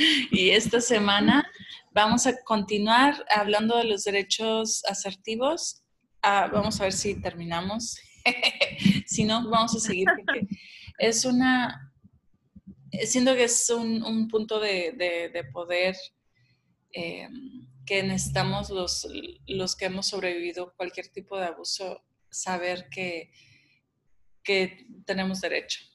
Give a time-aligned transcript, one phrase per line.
[0.30, 1.48] Y esta semana
[1.92, 5.82] vamos a continuar hablando de los derechos asertivos.
[6.22, 7.96] Ah, vamos a ver si terminamos.
[9.06, 10.46] si no, vamos a seguir porque
[10.98, 11.92] es una,
[13.04, 15.96] siento que es un, punto de, poder
[16.92, 17.28] eh,
[17.86, 19.08] que necesitamos los,
[19.46, 23.32] los que hemos sobrevivido cualquier tipo de abuso, saber que,
[24.44, 25.89] que tenemos derecho.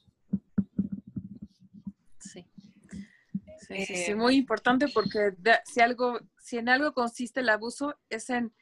[3.68, 8.54] Sí, sí, muy importante porque si algo, si en algo consiste el abuso es en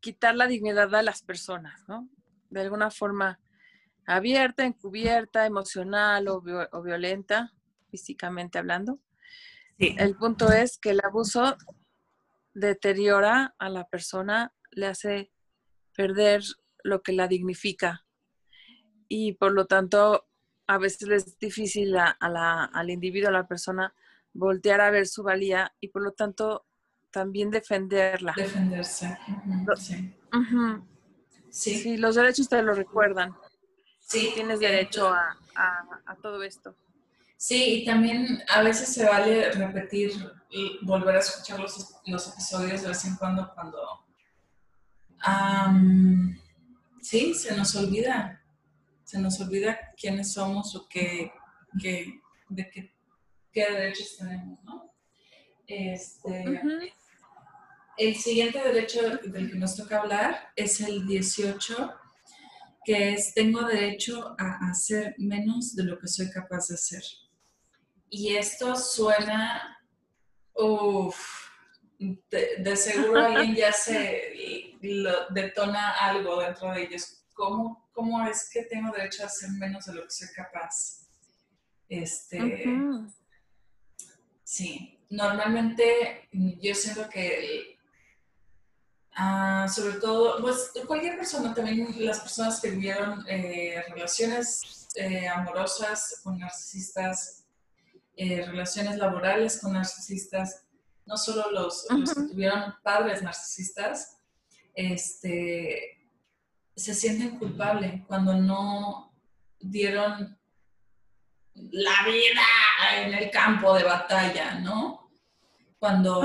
[0.00, 2.08] quitar la dignidad a las personas, ¿no?
[2.50, 3.40] De alguna forma
[4.06, 6.40] abierta, encubierta, emocional o,
[6.82, 7.52] violenta,
[7.90, 9.00] físicamente hablando.
[9.78, 11.56] El punto es que el abuso
[12.54, 15.30] deteriora a la persona, le hace
[15.94, 16.42] perder
[16.82, 18.06] lo que la dignifica
[19.08, 20.26] y por lo tanto
[20.66, 23.94] a veces es difícil al individuo, a la persona,
[24.36, 26.66] voltear a ver su valía y por lo tanto
[27.10, 28.34] también defenderla.
[28.36, 29.18] Defenderse.
[29.78, 30.14] sí.
[31.50, 31.96] sí.
[31.96, 33.34] los derechos te lo recuerdan.
[34.00, 34.30] Sí.
[34.34, 35.36] Tienes derecho a,
[36.22, 36.76] todo esto.
[37.36, 40.12] Sí, y también a veces se vale repetir
[40.50, 44.06] y volver a escuchar los, los episodios de vez en cuando cuando...
[47.02, 48.42] sí, se nos olvida.
[49.04, 51.32] Se nos olvida quiénes somos o qué,
[51.80, 52.95] qué, de qué
[53.56, 54.94] qué derechos tenemos, ¿no?
[55.66, 56.60] Este,
[57.96, 61.94] El siguiente derecho del que nos toca hablar es el 18,
[62.84, 67.02] que es tengo derecho a hacer menos de lo que soy capaz de hacer.
[68.10, 69.78] Y esto suena,
[70.54, 71.18] uff,
[71.98, 77.24] de, seguro alguien ya se lo, detona algo dentro de ellos.
[77.32, 81.08] ¿Cómo, ¿Cómo es que tengo derecho a hacer menos de lo que soy capaz?
[81.88, 82.66] Este,
[84.46, 87.80] Sí, normalmente yo siento que,
[89.16, 96.20] ah, sobre todo, pues cualquier persona, también las personas que vivieron eh, relaciones eh, amorosas
[96.22, 97.44] con narcisistas,
[98.16, 100.62] eh, relaciones laborales con narcisistas,
[101.06, 104.16] no solo los, los, que tuvieron padres narcisistas,
[104.76, 106.06] este,
[106.76, 109.12] se sienten culpables cuando no
[109.58, 110.35] dieron
[111.56, 112.42] la vida
[112.96, 115.10] en el campo de batalla, ¿no?
[115.78, 116.22] Cuando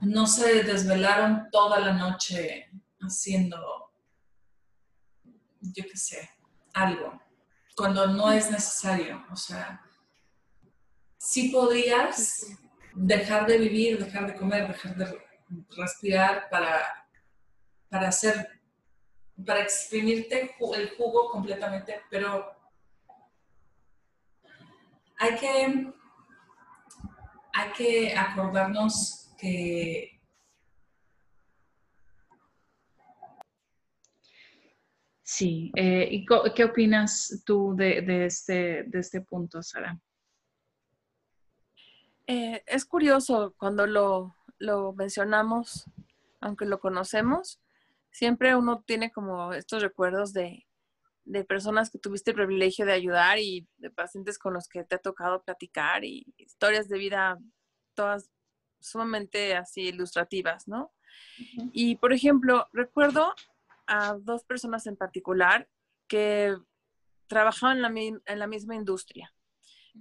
[0.00, 3.92] no se desvelaron toda la noche haciendo,
[5.60, 6.30] yo qué sé,
[6.74, 7.20] algo,
[7.76, 9.80] cuando no es necesario, o sea,
[11.16, 12.46] sí podías
[12.94, 15.18] dejar de vivir, dejar de comer, dejar de
[15.76, 17.06] respirar para,
[17.88, 18.60] para hacer,
[19.46, 22.57] para exprimirte el jugo completamente, pero
[25.18, 25.92] hay que,
[27.52, 30.18] hay que acordarnos que
[35.30, 40.00] Sí, eh, ¿y qué opinas tú de, este, de este punto, Sara?
[42.26, 45.84] Eh, es curioso cuando lo, lo, mencionamos,
[46.40, 47.60] aunque lo conocemos,
[48.10, 50.66] siempre uno tiene como estos recuerdos de,
[51.28, 54.94] de personas que tuviste el privilegio de ayudar y de pacientes con los que te
[54.94, 57.38] ha tocado platicar y historias de vida
[57.94, 58.30] todas
[58.80, 60.92] sumamente así ilustrativas, ¿no?
[61.72, 63.34] Y por ejemplo, recuerdo
[63.86, 65.68] a dos personas en particular
[66.06, 66.56] que
[67.26, 69.34] trabajaban en la, en la misma industria,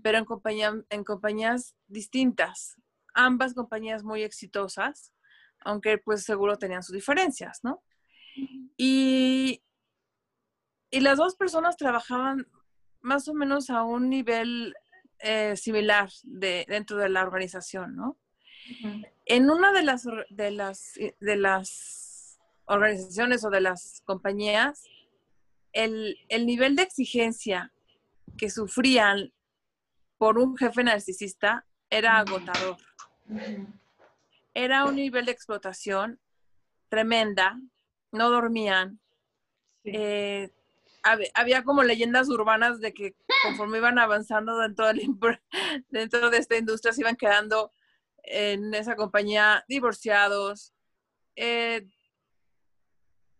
[0.02, 2.78] pero en, compañía, en compañías distintas,
[3.14, 5.14] ambas compañías muy exitosas,
[5.60, 7.84] aunque pues seguro tenían sus diferencias, ¿no?
[8.78, 9.64] Y
[10.90, 12.48] y las dos personas trabajaban
[13.02, 14.74] más o menos a un nivel
[15.20, 18.18] eh, similar de, dentro de la organización, ¿no?
[19.26, 24.84] En una de las, de, las, de las organizaciones o de las compañías,
[25.72, 27.72] el, nivel de exigencia
[28.38, 29.32] que sufrían
[30.18, 32.78] por un jefe narcisista era agotador.
[34.54, 36.20] Era un nivel de explotación
[36.90, 37.60] tremenda,
[38.12, 39.00] no dormían,
[39.84, 40.50] eh,
[41.34, 45.08] había como leyendas urbanas de que conforme iban avanzando dentro de,
[45.90, 47.72] dentro de esta industria, se iban quedando
[48.24, 50.74] en esa compañía divorciados,
[51.36, 51.88] eh,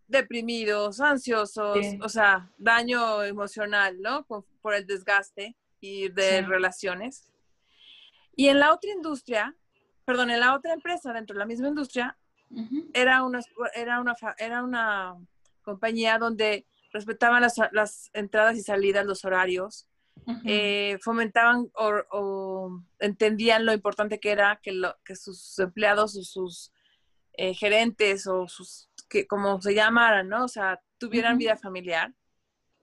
[0.08, 4.26] deprimidos, ansiosos, o sea, daño emocional, ¿no?
[4.26, 7.32] Por, el desgaste y de relaciones.
[8.36, 9.56] Y en la otra industria,
[10.06, 12.18] perdón, en la otra empresa, dentro de la misma industria,
[12.94, 13.40] era, una,
[13.74, 15.16] era, una, era una
[15.62, 17.42] compañía donde respetaban
[17.72, 19.88] las, entradas y salidas, los horarios,
[20.46, 26.74] eh, fomentaban o, entendían lo importante que era que, lo, que sus empleados o sus
[27.34, 30.44] eh, gerentes o sus, que como se llamaran, ¿no?
[30.44, 32.14] O sea, tuvieran vida familiar.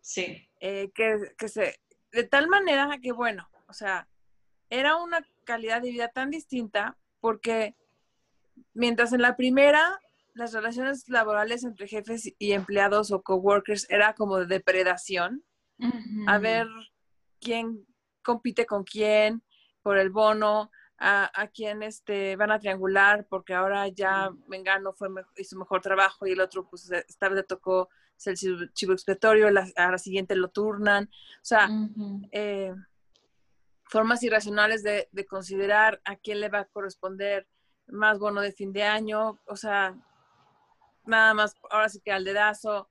[0.01, 0.49] Sí.
[0.61, 1.81] Eh, que, que se,
[2.13, 4.09] de tal manera que, bueno, o sea,
[4.71, 7.75] era una calidad de vida tan distinta porque
[8.73, 10.01] mientras en la primera
[10.35, 15.45] las relaciones laborales entre jefes y empleados o coworkers era como de depredación,
[16.27, 16.67] a ver
[17.41, 17.87] quién
[18.23, 19.43] compite con quién
[19.83, 25.59] por el bono, a, quién este, van a triangular, porque ahora ya Mengano fue hizo
[25.59, 29.91] mejor trabajo y el otro, pues esta vez le tocó ser el chivo expiatorio, a
[29.91, 31.05] la siguiente lo turnan.
[31.05, 31.69] O sea,
[32.33, 32.75] eh,
[33.85, 37.47] formas irracionales de, de, considerar a quién le va a corresponder
[37.87, 39.95] más bono de fin de año, o sea,
[41.07, 42.89] nada más, ahora sí que al dedazo.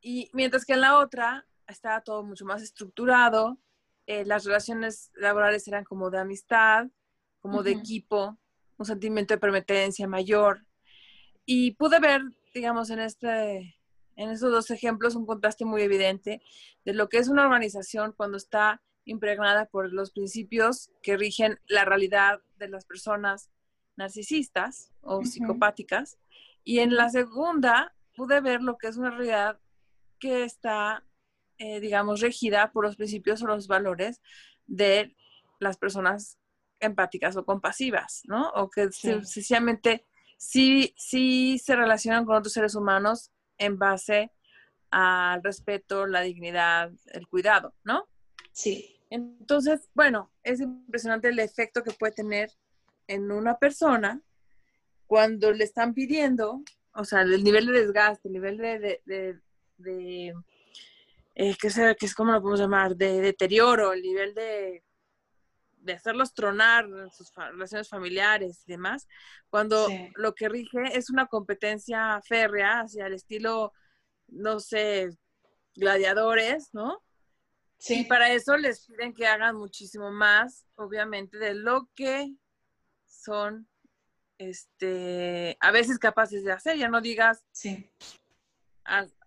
[0.00, 3.58] Y mientras que en la otra estaba todo mucho más estructurado,
[4.06, 6.88] eh, las relaciones laborales eran como de amistad,
[7.40, 8.38] como de equipo,
[8.76, 10.66] un sentimiento de permanencia mayor.
[11.44, 12.22] Y pude ver,
[12.54, 13.76] digamos, en, este,
[14.16, 16.42] en estos dos ejemplos un contraste muy evidente
[16.84, 21.84] de lo que es una organización cuando está impregnada por los principios que rigen la
[21.84, 23.50] realidad de las personas
[23.96, 26.18] narcisistas o psicopáticas.
[26.64, 29.58] Y en la segunda pude ver lo que es una realidad
[30.18, 31.04] que está,
[31.58, 34.20] eh, digamos, regida por los principios o los valores
[34.66, 35.16] de
[35.58, 36.38] las personas
[36.80, 38.50] empáticas o compasivas, ¿no?
[38.50, 44.32] O que sencillamente sí, sí se relacionan con otros seres humanos en base
[44.90, 48.08] al respeto, la dignidad, el cuidado, ¿no?
[48.52, 48.96] Sí.
[49.10, 52.50] Entonces, bueno, es impresionante el efecto que puede tener
[53.06, 54.22] en una persona
[55.10, 56.62] cuando le están pidiendo,
[56.94, 59.40] o sea, el nivel de desgaste, el nivel de, de,
[59.76, 60.34] de,
[61.34, 61.66] eh, ¿qué,
[62.00, 62.94] es como lo podemos llamar?
[62.94, 64.84] De deterioro, el nivel de
[65.80, 69.08] de hacerlos tronar en sus relaciones familiares y demás,
[69.48, 73.72] cuando lo que rige es una competencia férrea hacia el estilo,
[74.28, 75.10] no sé,
[75.74, 77.02] gladiadores, ¿no?
[77.78, 78.02] Sí.
[78.02, 82.32] Y para eso les piden que hagan muchísimo más, obviamente, de lo que
[83.06, 83.69] son
[84.40, 86.78] este, a veces capaces de hacer.
[86.78, 87.88] Ya no digas sí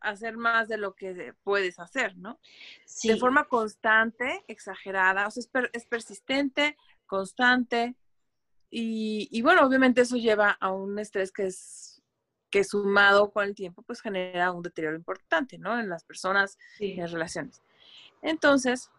[0.02, 2.40] hacer más de lo que puedes hacer, ¿no?
[3.04, 6.76] De forma constante, exagerada, o sea, es, persistente,
[7.06, 7.96] constante,
[8.70, 12.02] y, bueno, obviamente eso lleva a un estrés que es
[12.50, 15.80] que sumado con el tiempo, pues genera un deterioro importante, ¿no?
[15.80, 17.64] En las personas y en las relaciones.
[18.22, 18.92] Entonces,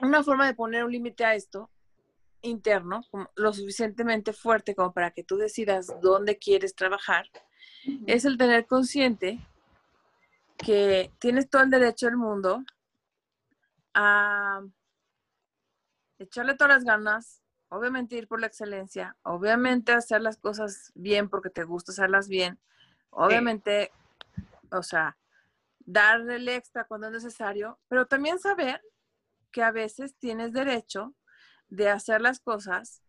[0.00, 1.70] una forma de poner un límite a esto
[2.48, 3.02] interno,
[3.34, 7.30] lo suficientemente fuerte como para que tú decidas dónde quieres trabajar,
[8.06, 9.40] es el tener consciente
[10.56, 12.64] que tienes todo el derecho del mundo
[13.94, 14.62] a
[16.18, 21.50] echarle todas las ganas, obviamente ir por la excelencia, obviamente hacer las cosas bien porque
[21.50, 22.58] te gusta hacerlas bien,
[23.10, 23.92] obviamente,
[24.70, 25.16] o sea,
[25.80, 28.82] darle el extra cuando es necesario, pero también saber
[29.50, 31.14] que a veces tienes derecho
[31.68, 33.02] de hacer las cosas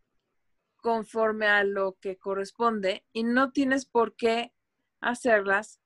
[0.78, 4.54] conforme a lo que corresponde y no tienes por qué
[5.02, 5.82] hacerlas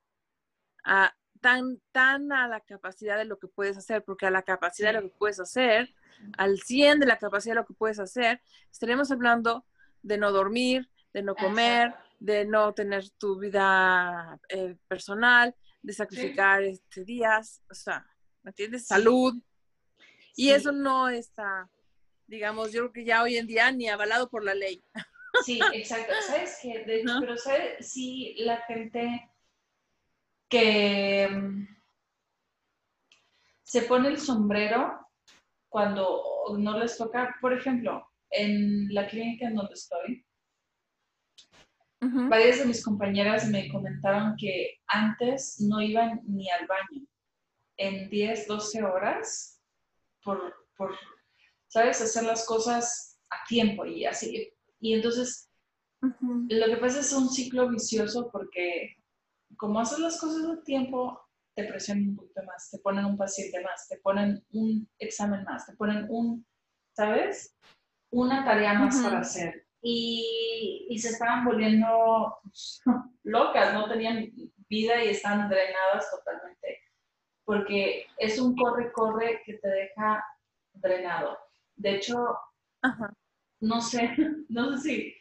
[0.83, 4.93] a, tan, tan a la capacidad de lo que puedes hacer, porque a la capacidad
[4.93, 5.93] de lo que puedes hacer,
[6.37, 9.65] al 100 de la capacidad de lo que puedes hacer, estaremos hablando
[10.03, 16.61] de no dormir, de no comer, de no tener tu vida eh, personal, de sacrificar
[16.61, 18.05] este, días, o sea,
[18.43, 18.85] ¿me entiendes?
[18.85, 19.33] Salud.
[20.35, 21.69] Y eso no está,
[22.31, 24.81] digamos, yo creo que ya hoy en día ni avalado por la ley.
[25.43, 26.13] Sí, exacto.
[26.25, 26.83] ¿Sabes qué?
[26.85, 27.91] De hecho, pero ¿sabes?
[27.91, 29.29] Sí, la gente
[30.49, 31.67] que mm,
[33.63, 35.07] se pone el sombrero
[35.69, 36.23] cuando
[36.57, 40.25] no les toca, por ejemplo, en la clínica en donde estoy,
[41.99, 47.05] varias de mis compañeras me comentaron que antes no iban ni al baño
[47.77, 49.61] en 10, 12 horas
[50.23, 50.97] por, por
[51.71, 52.01] ¿sabes?
[52.01, 54.53] Hacer las cosas a tiempo y así.
[54.79, 55.49] Y entonces,
[56.01, 58.97] lo que pasa es un ciclo vicioso porque
[59.57, 61.19] como haces las cosas a tiempo,
[61.55, 65.65] te presionan un poquito más, te ponen un paciente más, te ponen un examen más,
[65.65, 66.45] te ponen un,
[66.93, 67.55] ¿sabes?
[68.09, 69.65] Una tarea más para hacer.
[69.81, 72.81] Y, y, se estaban volviendo pues,
[73.23, 74.31] locas, no tenían
[74.69, 76.79] vida y están drenadas totalmente.
[77.43, 80.23] Porque es un corre-corre que te deja
[80.73, 81.37] drenado.
[81.81, 82.15] De hecho,
[83.59, 84.15] no sé,
[84.49, 85.15] no sé si,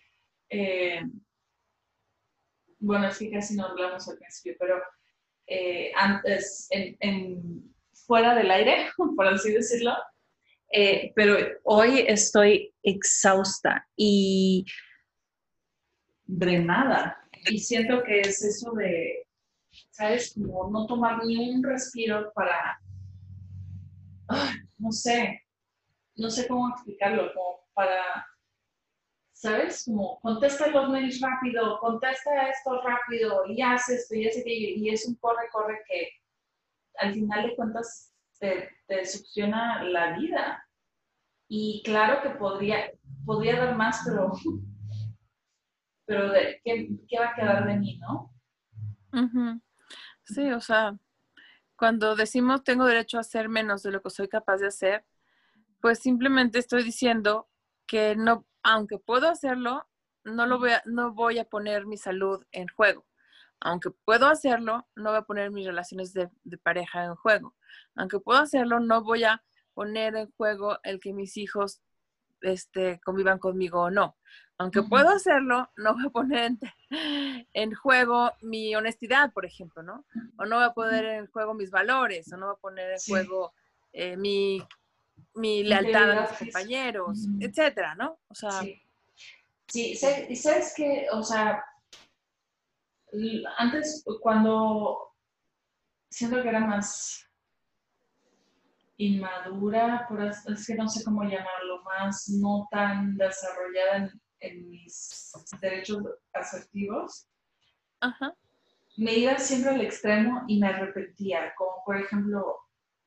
[0.51, 1.01] eh,
[2.79, 4.77] bueno, es que casi no hablamos al principio, pero
[5.47, 7.75] eh, antes, en,
[8.07, 9.95] fuera del aire, por así decirlo,
[10.73, 14.67] eh, pero hoy estoy exhausta y
[16.27, 17.27] drenada.
[17.47, 19.27] Y siento que es eso de,
[19.91, 20.35] ¿sabes?
[20.35, 22.79] Como no tomar ni un respiro para,
[24.79, 25.43] no sé,
[26.21, 28.27] no sé cómo explicarlo, como para,
[29.33, 29.85] ¿sabes?
[29.87, 34.91] Como contesta los mails rápido, contesta esto rápido, y hace esto, y hace aquello, y
[34.91, 36.11] es un corre, corre que
[36.99, 38.69] al final de cuentas te,
[39.07, 40.67] succiona la vida.
[41.49, 42.93] Y claro que podría,
[43.25, 44.33] podría dar más, pero,
[46.07, 46.33] pero
[46.65, 48.31] ¿qué, ¿qué, va a quedar de mí, no?
[50.25, 50.97] Sí, o sea,
[51.77, 55.05] cuando decimos tengo derecho a hacer menos de lo que soy capaz de hacer,
[55.81, 57.49] pues simplemente estoy diciendo
[57.87, 59.87] que no, aunque puedo hacerlo,
[60.25, 63.07] no, lo voy a, no voy a poner mi salud en juego.
[63.61, 66.31] Aunque puedo hacerlo, no voy a poner mis relaciones de,
[66.63, 67.55] pareja en juego.
[67.95, 69.43] Aunque puedo hacerlo, no voy a
[69.75, 71.83] poner en juego el que mis hijos
[72.41, 74.17] este, convivan conmigo o no.
[74.57, 76.53] Aunque puedo hacerlo, no voy a poner
[77.55, 80.05] en, juego mi honestidad, por ejemplo, ¿no?
[80.39, 82.99] O no voy a poner en juego mis valores, o no voy a poner en
[83.07, 83.55] juego
[83.93, 84.63] eh, mi
[85.35, 88.19] mi lealtad a mis compañeros, etcétera, ¿no?
[88.29, 88.63] O sea.
[89.69, 90.37] Sí, sí.
[90.37, 91.65] sabes que, o sea,
[93.59, 95.15] antes cuando
[96.09, 97.27] siento que era más
[98.97, 104.11] inmadura, por es que no sé cómo llamarlo, más no tan desarrollada
[104.41, 107.27] en, mis derechos asertivos,
[108.97, 112.57] me iba siempre al extremo y me arrepentía, como por ejemplo,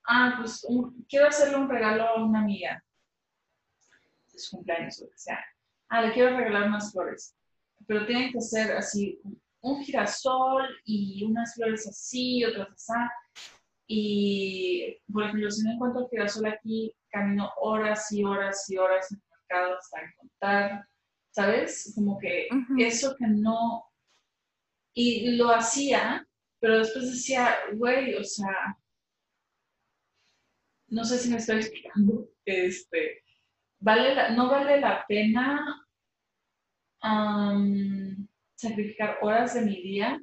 [0.07, 0.65] ah, pues
[1.07, 2.83] quiero hacerle un regalo a una amiga
[4.31, 5.45] de su cumpleaños o lo que sea.
[5.89, 7.35] Ah, le quiero regalar unas flores,
[7.87, 9.21] pero tienen que ser así,
[9.61, 12.93] un girasol y unas flores así, otras así.
[13.87, 19.17] Y, por ejemplo, si no encuentro girasol aquí, camino horas y horas y horas en
[19.17, 20.87] el mercado hasta encontrar,
[21.31, 21.91] ¿sabes?
[21.95, 22.47] Como que
[22.79, 23.85] eso que no...
[24.95, 26.27] Y lo hacía,
[26.59, 28.77] pero después decía, güey, o sea,
[30.93, 33.23] no sé si me estoy explicando, este,
[33.79, 35.87] vale no vale la pena
[38.55, 40.21] sacrificar horas de mi día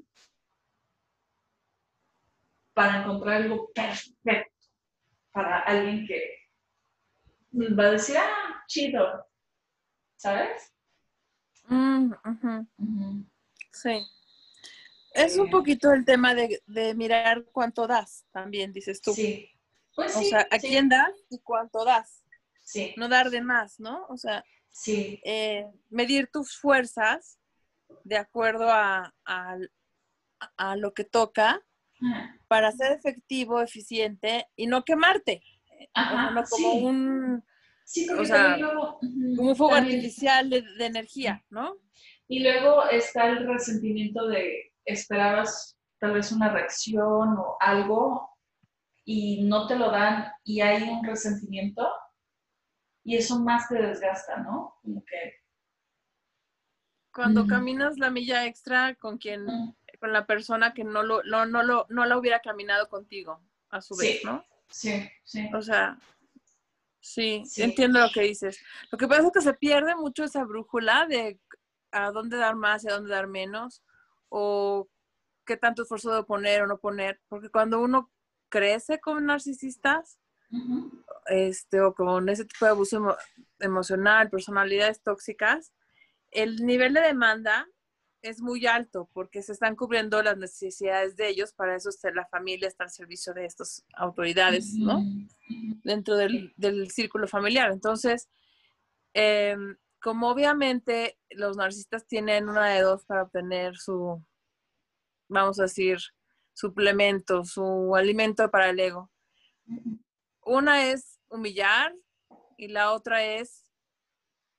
[2.72, 4.54] para encontrar algo perfecto
[5.32, 6.48] para alguien que
[7.78, 9.26] va a decir, ah, chido,
[10.16, 10.72] ¿sabes?
[11.68, 12.12] Mm,
[13.72, 14.06] sí.
[15.12, 19.12] Es un poquito el tema de, de, mirar cuánto das, también dices tú.
[19.12, 19.50] Sí,
[20.00, 22.24] pues o sea, ¿a quién das y cuánto das?
[22.62, 22.94] Sí.
[22.96, 24.06] No dar de más, ¿no?
[24.08, 25.20] O sea, sí.
[25.24, 27.38] Eh, medir tus fuerzas
[28.04, 31.60] de acuerdo a, a, lo que toca
[32.48, 35.42] para ser efectivo, eficiente y no quemarte.
[35.92, 37.44] Ajá, no como un...
[37.84, 41.76] Sí, o sea, como un fuego artificial de, de energía, ¿no?
[42.28, 48.29] Y luego está el resentimiento de esperabas tal vez una reacción o algo
[49.04, 51.88] y no te lo dan y hay un resentimiento
[53.02, 54.78] y eso más te desgasta, ¿no?
[54.82, 55.34] Como que...
[57.12, 59.44] Cuando caminas la milla extra con quien,
[59.98, 63.80] con la persona que no lo, no, no, lo, no la hubiera caminado contigo, a
[63.80, 64.44] su vez, ¿no?
[64.68, 65.50] Sí, sí.
[65.52, 65.98] O sea,
[67.00, 68.64] sí, entiendo lo que dices.
[68.92, 71.40] Lo que pasa es que se pierde mucho esa brújula de
[71.90, 73.82] a dónde dar más y a dónde dar menos,
[74.28, 74.88] o
[75.44, 78.12] qué tanto esfuerzo de poner o no poner, porque cuando uno
[78.50, 80.18] crece con narcisistas
[81.26, 83.16] este, o con ese tipo de abuso
[83.60, 85.72] emocional, personalidades tóxicas,
[86.30, 87.66] el nivel de demanda
[88.22, 92.68] es muy alto porque se están cubriendo las necesidades de ellos, para eso la familia
[92.68, 95.02] está al servicio de estas autoridades, ¿no?
[95.82, 96.52] Dentro del,
[96.90, 97.72] círculo familiar.
[97.72, 98.28] Entonces,
[99.14, 104.22] em, como obviamente los narcisistas tienen una de dos para obtener su,
[105.28, 105.98] vamos a decir,
[106.60, 109.10] suplemento, su alimento para el ego.
[110.42, 111.94] Una es humillar
[112.58, 113.70] y la otra es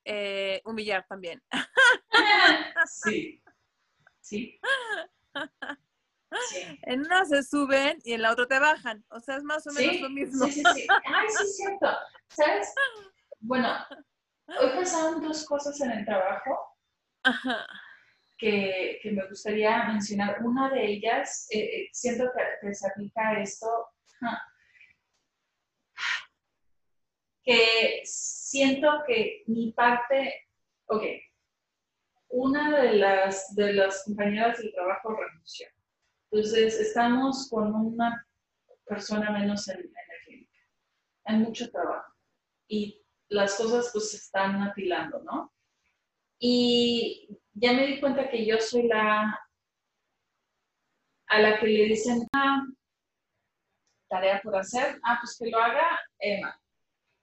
[0.05, 1.41] eh, humillar también.
[2.87, 3.43] Sí,
[4.19, 4.59] sí.
[6.83, 9.05] En una se suben y en la otra te bajan.
[9.09, 10.45] O sea, es más o menos lo mismo.
[10.45, 10.87] Sí, sí, sí.
[11.05, 11.87] Ay, sí, es cierto.
[12.29, 12.73] ¿Sabes?
[13.39, 13.69] Bueno,
[14.47, 16.71] hoy pasaron dos cosas en el trabajo
[18.41, 20.41] Que, que, me gustaría mencionar.
[20.43, 22.25] Una de ellas, eh, eh, siento
[22.59, 23.67] que, se aplica esto,
[27.43, 30.47] que siento que mi parte,
[30.87, 31.03] ok,
[32.29, 35.67] una de las, de las compañeras del trabajo renunció.
[36.31, 38.27] Entonces, estamos con una
[38.85, 40.59] persona menos en, en la clínica.
[41.25, 42.11] Hay mucho trabajo.
[42.67, 45.53] Y las cosas pues se están apilando, ¿no?
[46.39, 49.39] Y ya me di cuenta que yo soy la
[51.27, 52.61] a la que le dicen, ah,
[54.09, 56.59] tarea por hacer, ah, pues que lo haga Emma.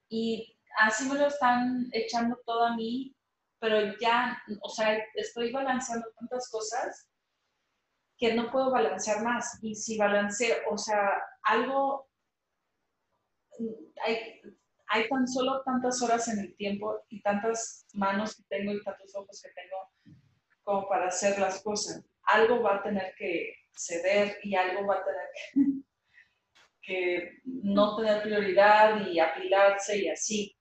[0.08, 3.14] Y así me lo están echando todo a mí,
[3.60, 7.06] pero ya, o sea, estoy balanceando tantas cosas
[8.16, 9.58] que no puedo balancear más.
[9.62, 12.08] Y si balanceo, o sea, algo,
[14.06, 14.40] hay,
[14.86, 19.14] hay tan solo tantas horas en el tiempo y tantas manos que tengo y tantos
[19.14, 19.76] ojos que tengo
[20.68, 22.04] como para hacer las cosas.
[22.24, 25.82] Algo va a tener que ceder y algo va a tener que,
[26.82, 30.54] que no tener prioridad y apilarse y así.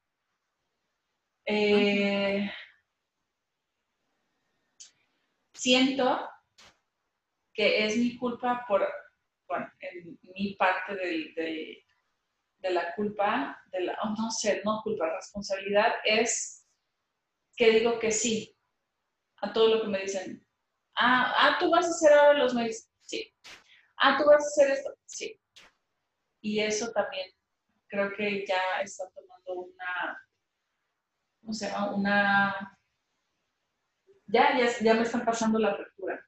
[1.45, 2.49] Eh,
[5.53, 6.29] siento
[7.53, 8.87] que es mi culpa por,
[9.45, 11.83] bueno, en mi parte de
[12.61, 16.65] la culpa, de la, no sé, no culpa, responsabilidad es
[17.57, 18.56] que digo que sí
[19.47, 20.45] a todo lo que me dicen.
[20.95, 22.89] Ah, ah, tú vas a hacer ahora los mails.
[23.01, 23.33] Sí.
[23.97, 24.93] Ah, tú vas a hacer esto.
[25.05, 25.39] Sí.
[26.41, 27.29] Y eso también
[27.87, 30.29] creo que ya está tomando una,
[31.41, 31.95] ¿cómo se llama?
[31.95, 32.79] Una,
[34.27, 36.23] ya, ya, ya me están pasando la apertura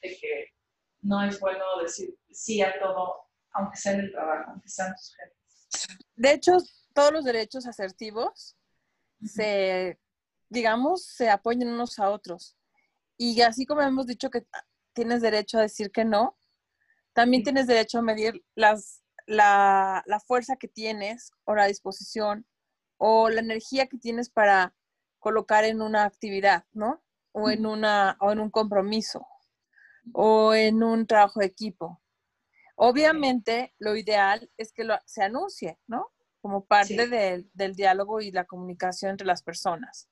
[0.00, 0.54] de que
[1.02, 5.14] no es bueno decir sí a todo, aunque sea en el trabajo, aunque sean tus
[5.16, 5.98] jefes.
[6.14, 6.52] De hecho,
[6.94, 8.56] todos los derechos asertivos
[9.22, 9.98] se,
[10.48, 12.56] digamos, se apoyan unos a otros.
[13.16, 14.46] Y así como hemos dicho que
[14.92, 16.36] tienes derecho a decir que no,
[17.12, 22.46] también tienes derecho a medir las, la, la, fuerza que tienes o la disposición
[22.96, 24.74] o la energía que tienes para
[25.18, 27.02] colocar en una actividad, ¿no?
[27.32, 29.26] O en, una, o en un compromiso
[30.12, 32.00] o en un trabajo de equipo.
[32.76, 36.08] Obviamente, lo ideal es que lo, se anuncie, ¿no?
[36.40, 40.08] Como parte del, del, diálogo y la comunicación entre las personas,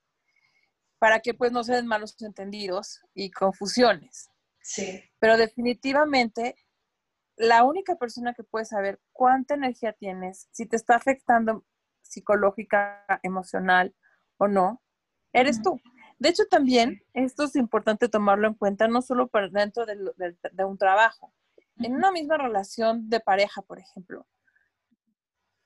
[1.02, 4.30] para que pues no se den malos entendidos y confusiones.
[4.60, 5.02] Sí.
[5.18, 6.54] Pero definitivamente,
[7.34, 11.64] la única persona que puede saber cuánta energía tienes, si te está afectando
[12.02, 13.96] psicológica, emocional
[14.36, 14.80] o no,
[15.32, 15.80] eres tú.
[16.20, 20.78] De hecho, también esto es importante tomarlo en cuenta, no solo para dentro de, un
[20.78, 21.34] trabajo,
[21.78, 24.24] en una misma relación de pareja, por ejemplo.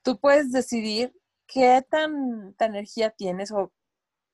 [0.01, 1.15] Tú puedes decidir
[1.47, 3.71] qué tanta energía tienes o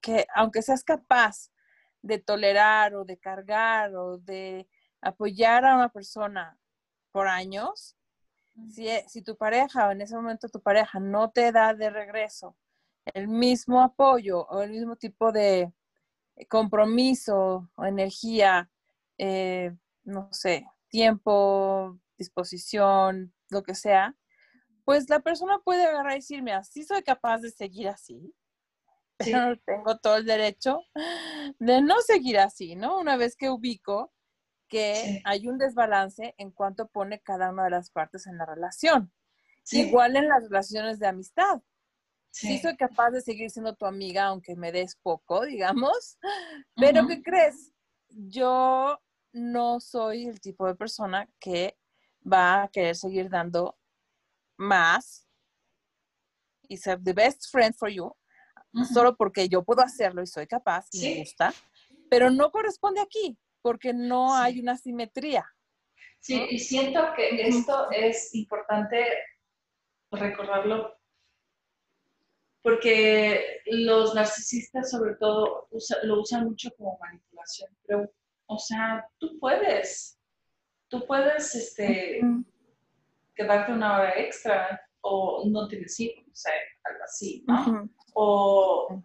[0.03, 1.51] que, aunque seas capaz
[2.03, 4.69] de tolerar o de cargar o de
[5.01, 6.59] apoyar a una persona
[7.13, 7.97] por años,
[8.71, 12.57] si, si, tu pareja o en ese momento tu pareja no te da de regreso
[13.15, 15.73] el mismo apoyo o el mismo tipo de,
[16.49, 18.71] compromiso o energía,
[19.19, 24.17] eh, no sé, tiempo, disposición, lo que sea,
[24.85, 28.35] pues la persona puede agarrar y decirme, así soy capaz de seguir así,
[29.25, 30.81] pero tengo todo el derecho
[31.59, 32.99] de no seguir así, ¿no?
[32.99, 34.13] Una vez que ubico
[34.69, 39.13] que hay un desbalance en cuanto pone cada una de las partes en la relación.
[39.71, 41.61] Igual en las relaciones de amistad
[42.33, 42.59] sí.
[42.59, 46.19] soy capaz de seguir siendo tu amiga, aunque me des poco, digamos.
[46.77, 47.73] Pero ¿qué crees?
[48.09, 48.99] Yo
[49.33, 51.79] no soy el tipo de persona que
[52.31, 53.79] va a querer seguir dando
[54.57, 55.27] más
[56.69, 58.15] y ser the best friend for you,
[58.93, 61.53] solo porque yo puedo hacerlo y soy capaz y me gusta,
[62.11, 65.47] pero no corresponde aquí, porque no hay una simetría.
[66.21, 69.05] Sí, y siento que esto es importante
[70.11, 70.97] recordarlo
[72.63, 75.69] porque los narcisistas sobre todo
[76.05, 78.13] lo usan mucho como manipulación, pero,
[78.47, 80.19] o sea, tú puedes,
[80.89, 82.21] tú puedes este,
[83.35, 86.53] quedarte una hora extra o no tienes hijos, o sea,
[86.85, 87.89] algo así, ¿no?
[88.15, 89.03] O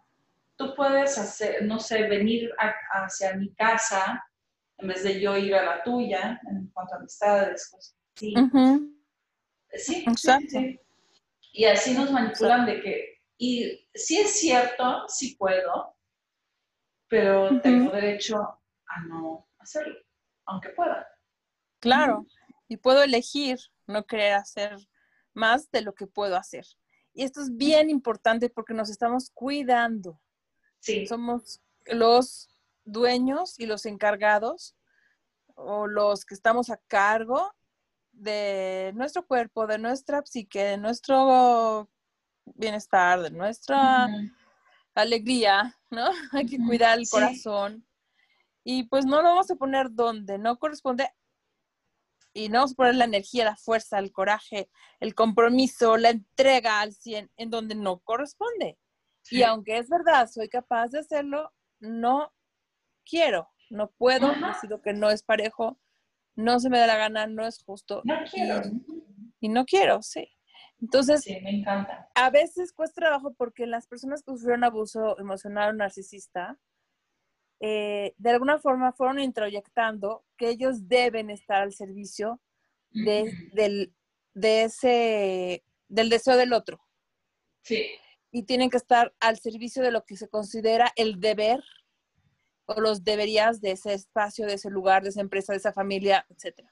[0.56, 2.52] tú puedes hacer, no sé, venir
[2.92, 4.24] hacia mi casa
[4.78, 8.34] en vez de yo ir a la tuya en cuanto a amistades, cosas así.
[9.74, 10.80] Sí, sí, sí,
[11.52, 15.96] Y así nos manipulan de que y sí es cierto, sí puedo,
[17.08, 19.96] pero tengo derecho a no hacerlo,
[20.46, 21.08] aunque pueda.
[21.80, 22.26] Claro,
[22.68, 24.78] y puedo elegir no querer hacer
[25.38, 26.66] más de lo que puedo hacer.
[27.14, 30.20] Y esto es bien importante porque nos estamos cuidando.
[30.80, 31.08] Sí.
[31.08, 32.50] Somos los
[32.84, 34.76] dueños y los encargados
[35.56, 37.54] o los que estamos a cargo
[38.12, 41.90] de nuestro cuerpo, de nuestra psique, de nuestro
[42.56, 44.08] bienestar, de nuestra
[44.96, 46.10] alegría, ¿no?
[46.32, 47.86] Hay que cuidar el corazón.
[48.64, 51.10] Y pues no lo vamos a poner donde no corresponde
[52.38, 54.70] y no vamos a poner la energía, la fuerza, el coraje,
[55.00, 58.78] el compromiso, la entrega al 100 en donde no corresponde.
[59.32, 62.32] Y aunque es verdad, soy capaz de hacerlo, no
[63.04, 65.80] quiero, no puedo, decido que no es parejo,
[66.36, 68.02] no se me da la gana, no es justo.
[68.06, 68.62] No quiero.
[69.40, 70.30] Y, no quiero, sí.
[70.80, 72.08] Entonces, sí, me encanta.
[72.14, 76.60] A veces cuesta trabajo porque las personas que sufrieron abuso emocional o narcisista,
[77.60, 82.40] eh, de alguna forma fueron introyectando que ellos deben estar al servicio
[82.92, 83.94] de, del,
[84.34, 86.80] de ese, del deseo del otro.
[87.64, 87.86] Sí.
[88.32, 91.64] Y tienen que estar al servicio de lo que se considera el deber
[92.66, 96.26] o los deberías de ese espacio, de ese lugar, de esa empresa, de esa familia,
[96.30, 96.68] etc.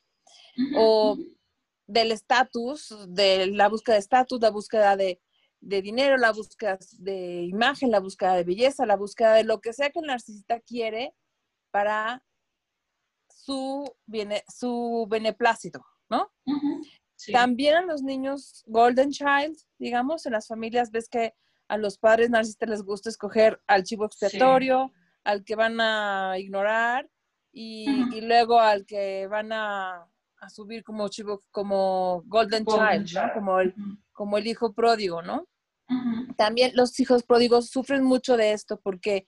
[0.77, 1.17] O
[1.87, 5.21] del estatus, de la búsqueda de estatus, la búsqueda de,
[5.65, 9.73] de, dinero, la búsqueda de imagen, la búsqueda de belleza, la búsqueda de lo que
[9.73, 11.13] sea que el narcisista quiere
[11.71, 12.23] para
[13.29, 16.31] su, bene, su beneplácito, ¿no?
[17.15, 17.31] Sí.
[17.31, 21.33] También a los niños Golden Child, digamos, en las familias ves que
[21.67, 25.01] a los padres narcisistas les gusta escoger al chivo expiatorio, sí.
[25.23, 27.09] al que van a ignorar
[27.51, 28.15] y, uh -huh.
[28.17, 30.07] y luego al que van a,
[30.41, 33.33] a, subir como chivo, como Golden, Golden Child, ¿no?
[33.33, 34.03] Como el, uh -huh.
[34.11, 35.47] como el hijo pródigo, ¿no?
[35.89, 36.35] Uh -huh.
[36.35, 39.27] También los hijos pródigos sufren mucho de esto porque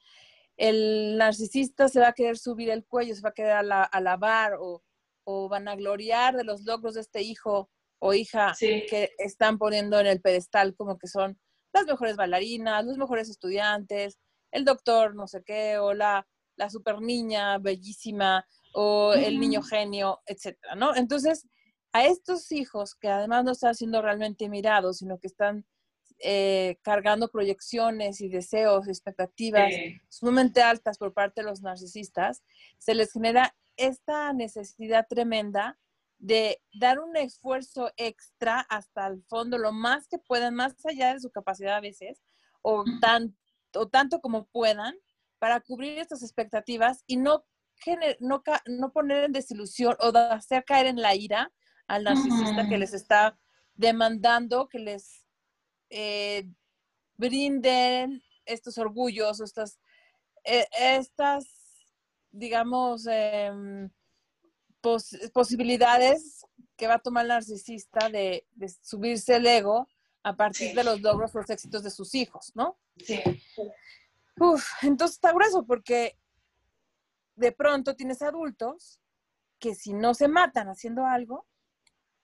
[0.57, 3.53] el narcisista se va a querer subir el cuello, se va a querer
[3.91, 4.83] alabar o,
[5.23, 8.85] o van a gloriar de los logros de este hijo o hija sí.
[8.89, 11.39] que están poniendo en el pedestal como que son
[11.73, 14.17] las mejores bailarinas, los mejores estudiantes,
[14.51, 20.21] el doctor no sé qué, o la, la super niña bellísima, o el niño genio,
[20.25, 20.95] etcétera, ¿no?
[20.95, 21.47] Entonces,
[21.93, 25.65] a estos hijos que además no están siendo realmente mirados, sino que están
[26.19, 30.01] eh, cargando proyecciones y deseos, expectativas sí.
[30.09, 32.43] sumamente altas por parte de los narcisistas,
[32.77, 35.77] se les genera esta necesidad tremenda
[36.17, 41.19] de dar un esfuerzo extra hasta el fondo, lo más que puedan, más allá de
[41.19, 42.23] su capacidad a veces,
[42.63, 43.37] o, tan,
[43.75, 44.95] o tanto como puedan,
[45.37, 47.45] para cubrir estas expectativas y no,
[48.19, 51.51] no, no poner en desilusión o hacer caer en la ira
[51.85, 52.69] al narcisista uh -huh.
[52.69, 53.37] que les está
[53.75, 55.26] demandando que les
[55.89, 56.47] eh,
[57.17, 59.79] brinden estos orgullos, estas,
[60.43, 61.45] eh, estas
[62.31, 63.51] digamos, eh,
[64.81, 66.45] pos posibilidades
[66.75, 69.87] que va a tomar el narcisista de, de subirse el ego
[70.23, 70.75] a partir sí.
[70.75, 72.77] de los logros, los éxitos de sus hijos, ¿no?
[72.97, 73.19] Sí.
[74.39, 76.17] Uf, entonces está grueso porque
[77.35, 78.99] de pronto tienes adultos
[79.59, 81.47] que si no se matan haciendo algo,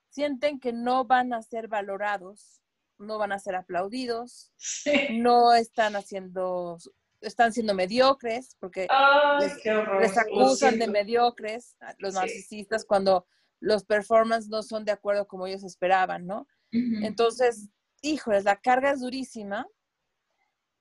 [0.09, 2.61] sienten que no van a ser valorados,
[2.97, 5.19] no van a ser aplaudidos, sí.
[5.19, 6.77] no están haciendo
[7.21, 9.65] están siendo mediocres, porque Ay, les,
[10.01, 12.19] les, acusan de mediocres los sí.
[12.19, 13.25] narcisistas cuando
[13.61, 16.41] los performances no son de acuerdo como ellos esperaban, ¿no?
[16.73, 17.07] Uh -huh.
[17.07, 17.69] Entonces,
[18.01, 19.65] híjoles, la carga es durísima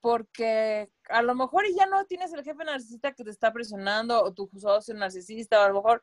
[0.00, 4.34] porque a lo mejor ya no tienes el jefe narcisista que te está presionando o
[4.34, 6.02] tu socio narcisista o a lo mejor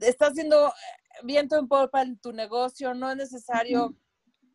[0.00, 0.72] estás haciendo
[1.22, 4.05] viento en popa en tu negocio, no es necesario uh -huh.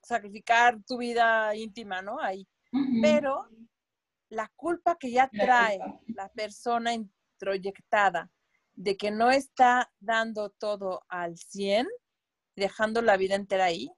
[0.01, 2.19] Sacrificar tu vida íntima, ¿no?
[2.19, 2.47] Ahí.
[2.71, 3.01] Uh -huh.
[3.01, 3.47] Pero
[4.29, 8.29] la culpa que ya trae la persona introyectada
[8.73, 11.87] de que no está dando todo al 100,
[12.55, 13.91] dejando la vida entera ahí,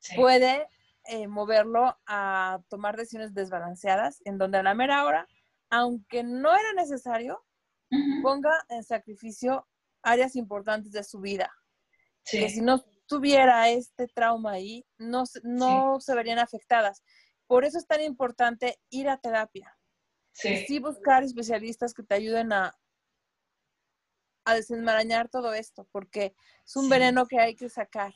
[0.00, 0.16] sí.
[0.16, 0.66] puede
[1.04, 5.28] eh, moverlo a tomar decisiones desbalanceadas en donde a la mera hora,
[5.70, 7.44] aunque no era necesario,
[7.90, 8.22] uh -huh.
[8.22, 9.66] ponga en sacrificio
[10.02, 11.52] áreas importantes de su vida.
[12.24, 12.40] Sí.
[12.40, 16.06] Que si no tuviera este trauma ahí, no, no sí.
[16.06, 17.02] se verían afectadas.
[17.46, 19.78] Por eso es tan importante ir a terapia.
[20.32, 20.48] Sí.
[20.48, 22.76] Y sí buscar especialistas que te ayuden a,
[24.44, 26.90] a desenmarañar todo esto, porque es un sí.
[26.90, 28.12] veneno que hay que sacar.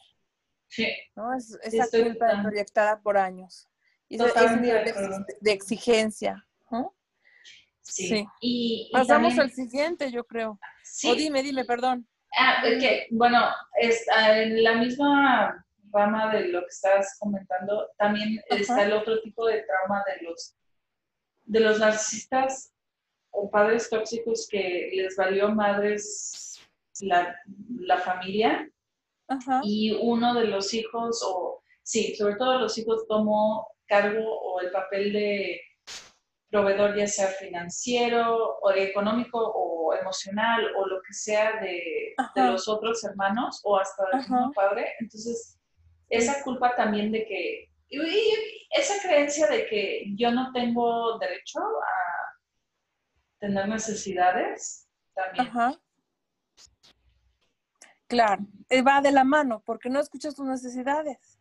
[0.69, 0.87] Sí.
[1.17, 1.35] ¿no?
[1.35, 2.43] Es, esa sí, culpa tan...
[2.43, 3.69] proyectada por años.
[4.09, 4.93] Y es un nivel
[5.41, 6.47] de, exigencia.
[6.71, 6.97] ¿no?
[7.81, 8.09] Sí.
[8.09, 8.27] sí.
[8.41, 9.41] Y, y Pasamos también...
[9.41, 10.59] al siguiente, yo creo.
[11.05, 12.09] O dime, dime, perdón.
[12.37, 13.07] Ah, okay.
[13.11, 13.41] Bueno,
[13.81, 19.47] está en la misma rama de lo que estabas comentando, también está el otro tipo
[19.47, 20.55] de trauma de los,
[21.45, 22.73] de los narcisistas
[23.31, 26.61] o padres tóxicos que les valió madres
[27.01, 27.37] la,
[27.81, 28.71] la familia
[29.29, 29.61] Ajá.
[29.65, 34.71] y uno de los hijos, o sí, sobre todo los hijos tomó cargo o el
[34.71, 35.61] papel de
[36.51, 43.03] proveedor, ya sea financiero o económico o emocional o lo que sea de, los otros
[43.05, 44.93] hermanos o hasta del mismo padre.
[44.99, 45.59] Entonces,
[46.09, 48.33] esa culpa también de que, y- y
[48.71, 52.39] esa creencia de que yo no tengo derecho a
[53.39, 55.47] tener necesidades, también.
[55.47, 55.81] Ajá.
[58.07, 61.39] Claro, eh, va de la mano, porque no escuchas tus necesidades.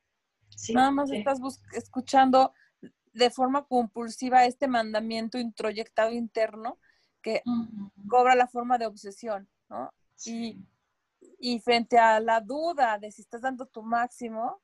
[0.56, 1.18] Sí, Nada más sí.
[1.18, 1.40] estás
[1.74, 2.54] escuchando
[3.14, 6.78] de forma compulsiva este mandamiento introyectado interno
[7.22, 7.42] que
[8.08, 9.92] cobra la forma de obsesión, ¿no?
[10.16, 10.64] Sí.
[11.40, 14.62] Y frente a la duda de si estás dando tu máximo,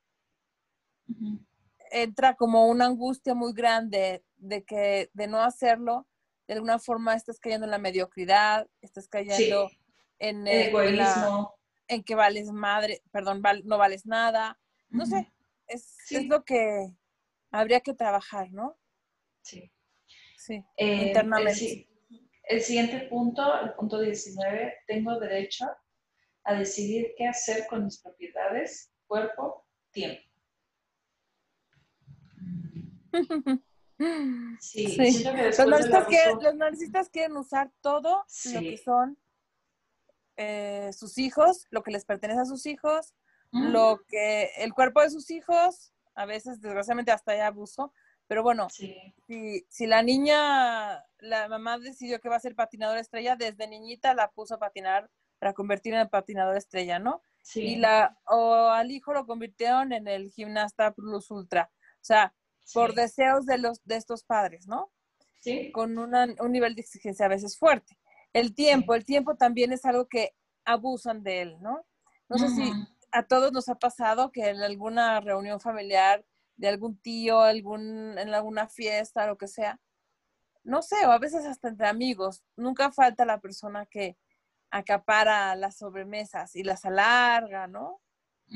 [1.91, 6.07] entra como una angustia muy grande de que de no hacerlo,
[6.47, 9.69] de alguna forma estás cayendo en la mediocridad, estás cayendo
[10.19, 11.55] en, El el- en la- egoísmo.
[11.87, 14.57] en que vales madre, perdón, val- no vales nada.
[14.89, 15.31] No sé,
[15.67, 16.15] es, Sí.
[16.17, 16.95] es lo que
[17.55, 18.77] habría que trabajar, ¿no?
[19.41, 19.71] Sí.
[20.37, 21.53] Sí, Eh, el, internamente.
[21.55, 21.89] si-
[22.47, 25.65] el siguiente punto, el punto 19, tengo derecho
[26.43, 30.21] a decidir qué hacer con mis propiedades, cuerpo, tiempo.
[34.59, 35.23] Sí, Sí.
[35.23, 39.17] que Los narcisistas, quieren, los narcisistas quieren usar todo lo que son
[40.35, 43.13] eh, sus hijos, lo que les pertenece a sus hijos,
[43.51, 47.93] lo que el cuerpo de sus hijos, a veces desgraciadamente hasta hay abuso,
[48.27, 48.95] pero bueno, Sí,
[49.27, 54.13] si, si la niña, la mamá decidió que va a ser patinadora estrella, desde niñita
[54.13, 57.21] la puso a patinar para convertirla en patinadora estrella, ¿no?
[57.41, 57.61] sí.
[57.61, 62.33] Y la, o al hijo lo convirtieron en el gimnasta plus ultra, o sea,
[62.73, 64.91] por deseos de los de estos padres, ¿no?
[65.39, 67.99] sí, Con una- un nivel de exigencia a veces fuerte.
[68.33, 70.33] El tiempo, el tiempo también es algo que
[70.65, 71.85] abusan de él, ¿no?
[72.27, 72.73] No sé si.
[73.15, 76.25] A todos nos ha pasado que en alguna reunión familiar
[76.57, 79.79] de algún tío, algún, en alguna fiesta, lo que sea,
[80.63, 84.17] no sé, o a veces hasta entre amigos, nunca falta la persona que
[84.71, 88.01] acapara las sobremesas y las alarga, ¿no?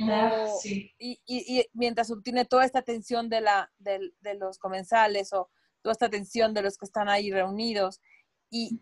[0.01, 4.33] Ah, o- sí, Y, y- y mientras obtiene toda esta atención de, la, del- de
[4.35, 5.49] los comensales o
[5.81, 8.01] toda esta atención de los que están ahí reunidos
[8.49, 8.79] y,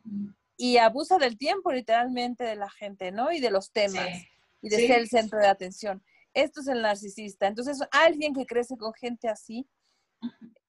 [0.58, 3.32] y abusa del tiempo literalmente de la gente, ¿no?
[3.32, 4.28] Y de los temas Sí.
[4.62, 4.88] Y de Sí.
[4.88, 6.04] ser el centro de atención.
[6.34, 7.48] Esto es el narcisista.
[7.48, 9.68] Entonces, alguien que crece con gente así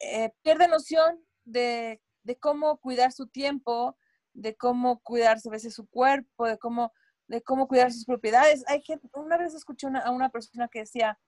[0.01, 3.97] eh, pierde noción de, de cómo cuidar su tiempo,
[4.35, 6.93] de cómo cuidarse a veces su cuerpo, de cómo,
[7.27, 8.65] de cómo cuidar sus propiedades.
[8.69, 11.19] Hay gente, una vez escuché una- a una persona que decía,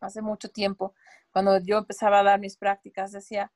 [0.00, 0.94] hace mucho tiempo,
[1.32, 3.52] cuando yo empezaba a dar mis prácticas, decía,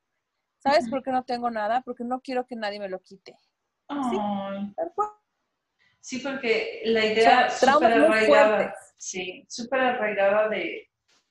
[0.59, 0.91] ¿sabes Ujú.
[0.91, 1.81] por qué no tengo nada?
[1.81, 3.35] Porque no quiero que nadie me lo quite.
[3.87, 5.09] Ay, Tal cual.
[6.05, 10.87] Sí, porque la idea sea, traumas súper arraigada, sí, súper arraigada de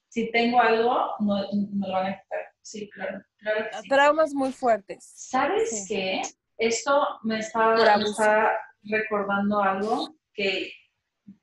[0.08, 2.40] si tengo algo, no, me lo van a quitar.
[2.60, 3.88] Sí, claro, claro que sí.
[3.88, 5.04] Traumas muy fuertes.
[5.14, 5.94] ¿Sabes Sí.
[5.94, 6.22] qué?
[6.58, 8.50] Esto me está, me está
[8.82, 10.72] recordando algo que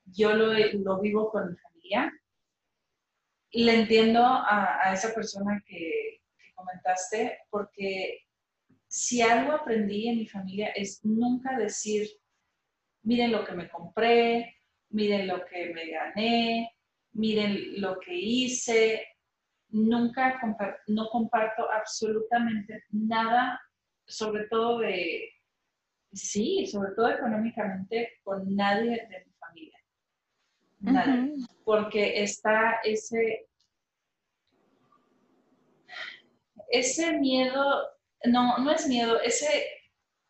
[0.08, 2.12] yo lo, lo vivo con mi familia.
[3.50, 8.26] Y le entiendo a, a esa persona que, que comentaste, porque
[8.90, 12.10] si algo aprendí en mi familia es nunca decir,
[13.04, 14.56] miren lo que me compré,
[14.90, 16.72] miren lo que me gané,
[17.14, 19.08] miren lo que hice.
[19.70, 23.60] Nunca compa- no comparto absolutamente nada,
[24.06, 25.30] sobre todo de,
[26.12, 29.78] sí, sobre todo económicamente, con nadie de mi familia.
[30.80, 31.34] Nadie.
[31.64, 33.48] Porque está ese,
[36.70, 37.88] ese miedo,
[38.26, 39.66] no, no es miedo, ese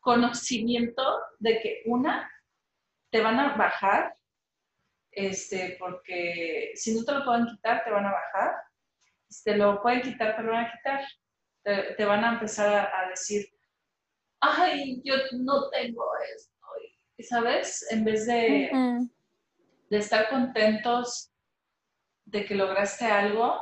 [0.01, 2.29] conocimiento de que una,
[3.11, 4.15] te van a bajar,
[5.11, 8.55] este, porque si no te lo pueden quitar, te van a bajar,
[9.29, 11.01] si te lo pueden quitar, te lo van a quitar,
[11.63, 13.45] te, te van a empezar a, a decir,
[14.39, 16.51] ay, yo no tengo esto,
[17.19, 17.85] ¿sabes?
[17.91, 19.11] En vez de, Ujú.
[19.89, 21.31] de estar contentos
[22.25, 23.59] de que lograste algo.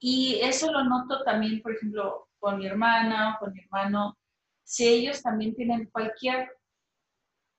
[0.00, 4.18] Y eso lo noto también, por ejemplo, con mi hermana o con mi hermano.
[4.64, 6.50] Si ellos también tienen cualquier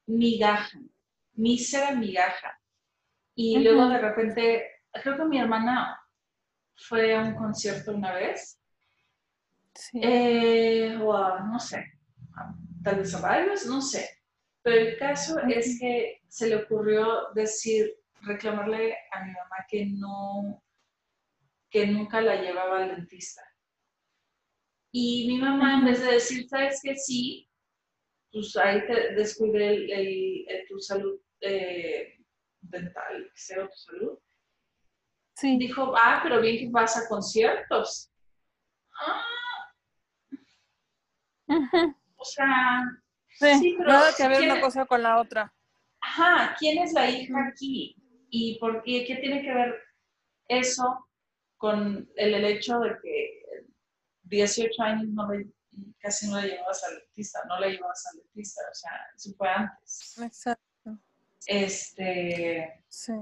[0.08, 0.80] migaja,
[1.34, 2.60] mísera migaja,
[3.36, 4.66] y luego de repente,
[5.04, 6.00] creo que mi hermana
[6.76, 8.60] fue a un concierto una vez,
[9.74, 10.00] Sí.
[10.02, 11.84] eh, o a, no sé,
[12.84, 14.10] tal vez a varios, no sé.
[14.62, 20.64] Pero el caso es que se le ocurrió decir, reclamarle a mi mamá que no,
[21.70, 23.42] que nunca la llevaba al dentista.
[24.92, 26.96] Y mi mamá, en vez de decir, ¿sabes qué?
[26.96, 27.50] Sí,
[28.36, 32.18] pues ahí te descuide el- el- el- tu salud eh,
[32.60, 34.20] dental, cero tu salud.
[35.38, 35.58] Sí.
[35.58, 38.12] Dijo, ah, pero bien que vas a conciertos.
[39.00, 39.24] Ah,
[42.18, 42.82] o sea,
[43.38, 45.54] Sí, Sí, pero nada que ver ¿quién una cosa con la otra.
[46.02, 47.96] ajá, ¿quién es la hija aquí?
[48.30, 49.76] ¿Y por qué, qué tiene que ver
[50.48, 51.06] eso
[51.58, 53.42] con el, el hecho de que
[54.24, 55.48] 18 años no le-
[56.00, 59.50] casi no le llevabas al dentista, no le llevabas al dentista, o sea, eso fue
[59.50, 60.18] antes.
[60.22, 61.00] Exacto.
[61.46, 63.14] Este, Sí.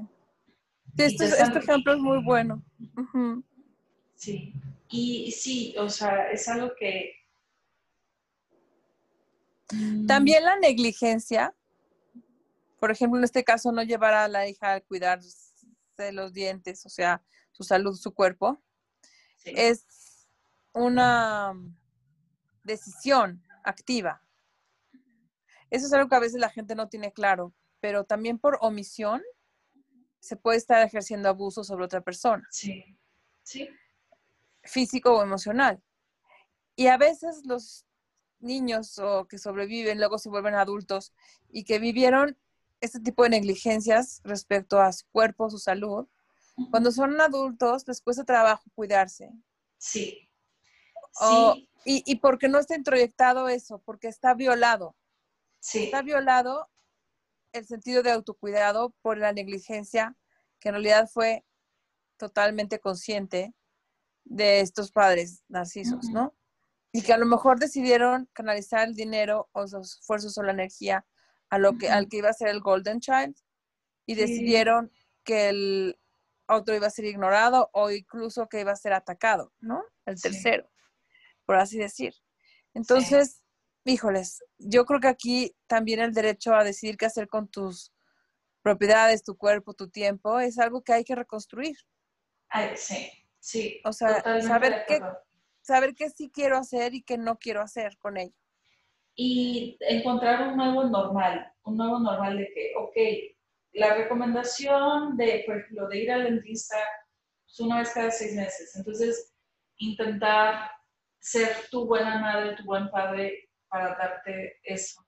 [0.98, 2.64] Este, te este ejemplo es muy bueno.
[4.16, 4.54] Sí,
[4.90, 7.14] y sí, o sea, es algo que...
[9.72, 11.56] mm, También la negligencia,
[12.80, 15.52] por ejemplo, en este caso, no llevar a la hija a cuidarse
[16.12, 18.62] los dientes, o sea, su salud, su cuerpo,
[19.38, 20.28] sí, es
[20.74, 21.54] una
[22.64, 24.22] decisión activa.
[25.70, 29.22] Eso es algo que a veces la gente no tiene claro, pero también por omisión
[30.20, 32.98] se puede estar ejerciendo abuso sobre otra persona, sí,
[33.44, 33.70] sí,
[34.64, 35.82] físico o emocional.
[36.76, 37.86] Y a veces los
[38.40, 41.14] niños o que sobreviven luego se vuelven adultos
[41.50, 42.38] y que vivieron
[42.82, 46.08] este tipo de negligencias respecto a su cuerpo, su salud,
[46.70, 49.30] cuando son adultos les cuesta trabajo cuidarse.
[49.78, 50.30] sí,
[51.20, 54.96] O- sí, y, y porque no está introyectado eso, porque está violado.
[55.60, 56.70] sí, Está violado
[57.52, 60.16] el sentido de autocuidado por la negligencia
[60.60, 61.46] que en realidad fue
[62.18, 63.54] totalmente consciente
[64.24, 66.10] de estos padres narcisos.
[66.10, 66.34] ¿no?
[66.92, 71.06] Y que a lo mejor decidieron canalizar el dinero o sus esfuerzos o la energía
[71.50, 73.36] a lo que, al que iba a ser el Golden Child
[74.06, 74.22] y Sí.
[74.22, 74.92] decidieron
[75.24, 76.00] que el
[76.48, 79.84] otro iba a ser ignorado o incluso que iba a ser atacado, ¿no?
[80.06, 80.70] El tercero,
[81.46, 82.14] por así decir.
[82.74, 83.42] Entonces,
[83.86, 87.92] híjoles, yo creo que aquí también el derecho a decidir qué hacer con tus
[88.62, 91.76] propiedades, tu cuerpo, tu tiempo, es algo que hay que reconstruir.
[92.50, 95.02] Ay, sí, sí, O sea, saber qué-.
[95.62, 98.36] Saber qué sí quiero hacer y qué no quiero hacer con ello.
[99.16, 102.98] y encontrar un nuevo normal, un nuevo normal de que, ok,
[103.74, 106.78] la recomendación de, por ejemplo, de ir al dentista
[107.48, 108.76] es una vez cada seis meses.
[108.76, 109.34] Entonces,
[109.78, 110.70] intentar
[111.24, 115.02] ser tu buena madre, tu buen padre para darte eso.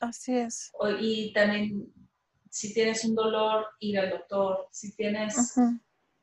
[0.00, 0.70] Así es.
[0.74, 1.92] O- Y también,
[2.50, 4.66] si tienes un dolor, ir al doctor.
[4.72, 5.54] Si tienes...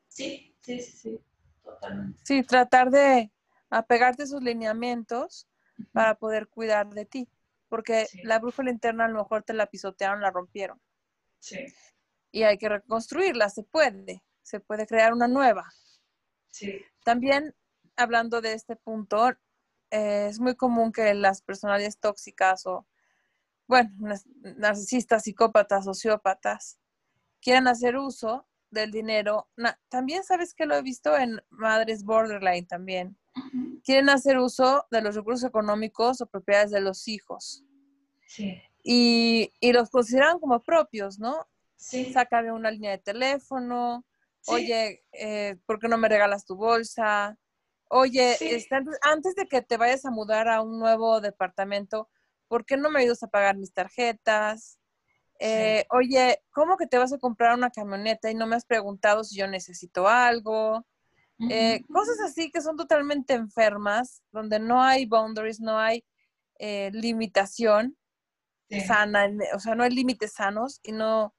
[0.08, 1.20] Sí, sí, sí, sí,
[1.64, 2.20] totalmente.
[2.24, 3.32] Sí, tratar de
[3.70, 5.48] apegarte a sus lineamientos
[5.92, 7.28] para poder cuidar de ti.
[7.68, 8.20] Porque Sí.
[8.22, 10.78] la brújula interna a lo mejor te la pisotearon, la rompieron.
[11.38, 11.64] Sí,
[12.32, 14.22] Y hay que reconstruirla, se puede.
[14.42, 15.72] Se puede crear una nueva.
[16.50, 17.54] sí, También,
[18.00, 19.30] hablando de este punto,
[19.90, 22.86] eh, es muy común que las personalidades tóxicas o,
[23.66, 23.90] bueno,
[24.56, 26.78] narcisistas, psicópatas, sociópatas,
[27.40, 29.48] quieran hacer uso del dinero.
[29.88, 33.16] También sabes que lo he visto en madres borderline también.
[33.84, 37.64] Quieren hacer uso de los recursos económicos o propiedades de los hijos
[38.26, 41.48] sí, y, y los consideran como propios, ¿no?
[41.76, 42.12] sí.
[42.12, 44.04] Sácame una línea de teléfono,
[44.40, 44.52] sí.
[44.52, 47.38] oye, eh, ¿por qué no me regalas tu bolsa?
[47.92, 48.54] Oye, Sí.
[48.54, 52.08] este, antes, antes de que te vayas a mudar a un nuevo departamento,
[52.48, 54.78] ¿por qué no me ayudas a pagar mis tarjetas?
[55.40, 59.24] Eh, Oye, ¿cómo que te vas a comprar una camioneta y no me has preguntado
[59.24, 60.86] si yo necesito algo?
[61.48, 66.04] Eh, cosas así que son totalmente enfermas, donde no hay boundaries, no hay
[66.60, 67.96] eh, limitación
[68.70, 68.80] Sí.
[68.86, 71.34] sana, o sea, no hay límites sanos y no,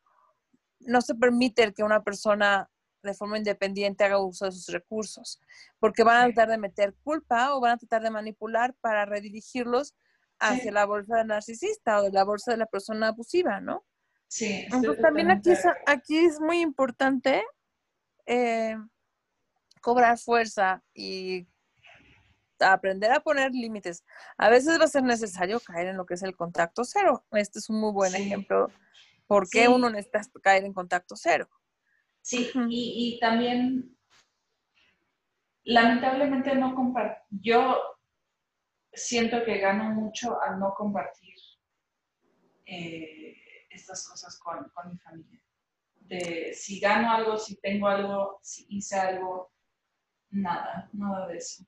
[0.81, 2.70] no se permite el que una persona
[3.03, 5.39] de forma independiente haga uso de sus recursos,
[5.79, 9.95] porque van a tratar de meter culpa o van a tratar de manipular para redirigirlos
[10.39, 10.71] hacia Sí.
[10.71, 13.85] la bolsa del narcisista o de la bolsa de la persona abusiva, ¿no?
[14.27, 17.43] Sí, Entonces también aquí es, aquí es muy importante
[18.25, 18.77] eh,
[19.81, 21.47] cobrar fuerza y
[22.59, 24.03] aprender a poner límites.
[24.37, 27.25] A veces va a ser necesario caer en lo que es el contacto cero.
[27.31, 28.21] Este es un muy buen Sí.
[28.21, 28.71] ejemplo.
[29.27, 29.67] ¿Por qué Sí.
[29.67, 31.49] uno necesita caer en contacto cero?
[32.21, 33.97] Sí, y, y también,
[35.63, 37.21] lamentablemente no compartir.
[37.29, 37.77] Yo
[38.93, 41.35] siento que gano mucho al no compartir
[42.65, 43.35] eh,
[43.69, 45.41] estas cosas con, con mi familia.
[45.95, 49.51] De si gano algo, si tengo algo, si hice algo,
[50.29, 51.65] nada, nada de eso.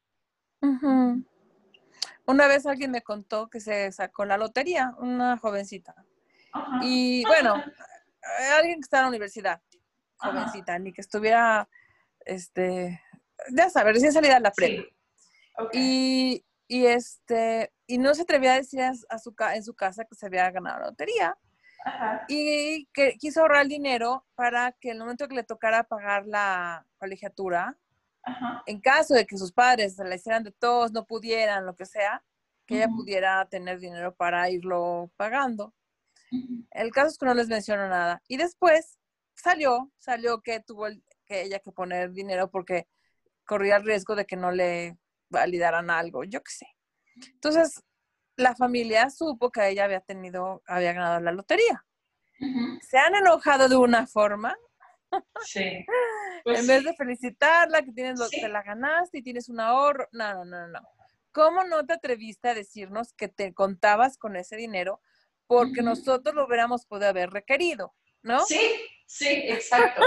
[2.26, 5.96] Una vez alguien me contó que se sacó la lotería, una jovencita.
[6.52, 6.80] Ajá.
[6.84, 7.56] Y bueno,
[8.58, 9.62] alguien que está en la universidad.
[10.32, 11.68] Jovencita, ni que estuviera,
[12.26, 13.02] este,
[13.52, 14.84] ya sabes, recién salida de la prepa.
[14.84, 15.66] Sí.
[15.74, 19.74] Y, y este, y no se atrevía a decir a, a su, ca- en su
[19.76, 21.38] casa que se había ganado la lotería.
[21.86, 22.24] Ajá.
[22.30, 26.26] y que quiso ahorrar el dinero para que en el momento que le tocara pagar
[26.26, 27.76] la colegiatura,
[28.24, 28.64] Ajá.
[28.68, 31.86] en caso de que sus padres se la hicieran de todos, no pudieran, lo que
[31.86, 32.24] sea,
[32.66, 35.74] que ella pudiera tener dinero para irlo pagando.
[36.72, 38.24] El caso es que no les menciono nada.
[38.30, 38.98] Y después
[39.36, 42.88] salió, salió que tuvo el- que ella que poner dinero porque
[43.46, 44.98] corría el riesgo de que no le
[45.30, 46.68] validaran algo, yo qué sé.
[47.34, 47.82] Entonces,
[48.36, 51.86] la familia supo que ella había tenido, había ganado la lotería.
[52.82, 54.56] Se han enojado de una forma,
[55.44, 55.86] Sí.
[56.44, 58.42] Pues en vez de felicitarla, que tienes lo, Sí.
[58.42, 60.08] te la ganaste y tienes un ahorro.
[60.12, 60.80] No, no, no, no.
[61.32, 65.02] ¿Cómo no te atreviste a decirnos que te contabas con ese dinero?
[65.48, 68.40] Porque nosotros lo hubiéramos podido haber requerido, ¿no?
[68.46, 68.60] Sí,
[69.06, 70.02] sí, exacto.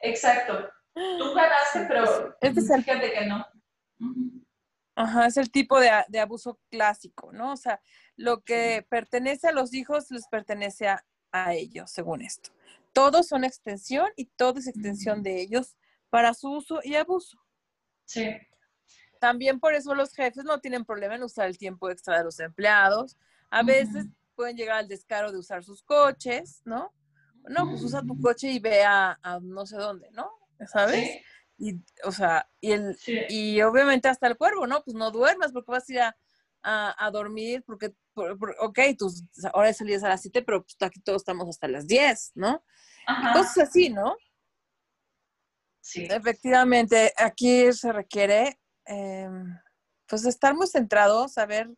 [0.00, 0.70] Exacto.
[0.94, 3.46] Tú ganaste, pero Este es el- fíjate que no.
[4.94, 7.52] Ajá, es el tipo de, abuso clásico, ¿no?
[7.52, 7.80] O sea,
[8.16, 12.50] lo que pertenece a los hijos les pertenece a, a ellos, según esto.
[12.92, 15.76] Todos son extensión y todo es extensión de ellos
[16.10, 17.38] para su uso y abuso.
[18.06, 18.28] Sí.
[19.20, 22.40] También por eso los jefes no tienen problema en usar el tiempo extra de los
[22.40, 23.16] empleados.
[23.50, 26.92] A veces pueden llegar al descaro de usar sus coches, ¿no?
[27.48, 30.30] No, pues usa tu coche y ve a, a no sé dónde, ¿no?
[30.66, 30.96] ¿Sabes?
[31.04, 31.20] Sí.
[31.60, 31.74] Y,
[32.04, 33.18] o sea, y el, Sí.
[33.28, 34.82] y obviamente hasta el cuervo, ¿no?
[34.84, 36.16] Pues no duermas porque vas a ir a,
[36.62, 39.24] a- a dormir porque, por- por- ok, tus
[39.54, 42.64] horas salidas a las 7, pero pues aquí todos estamos hasta las 10, ¿no?
[43.06, 43.32] Ajá.
[43.32, 44.16] Cosas así, ¿no?
[45.80, 46.06] Sí.
[46.10, 49.28] Efectivamente, aquí se requiere, eh,
[50.06, 51.70] pues, estar muy centrado, saber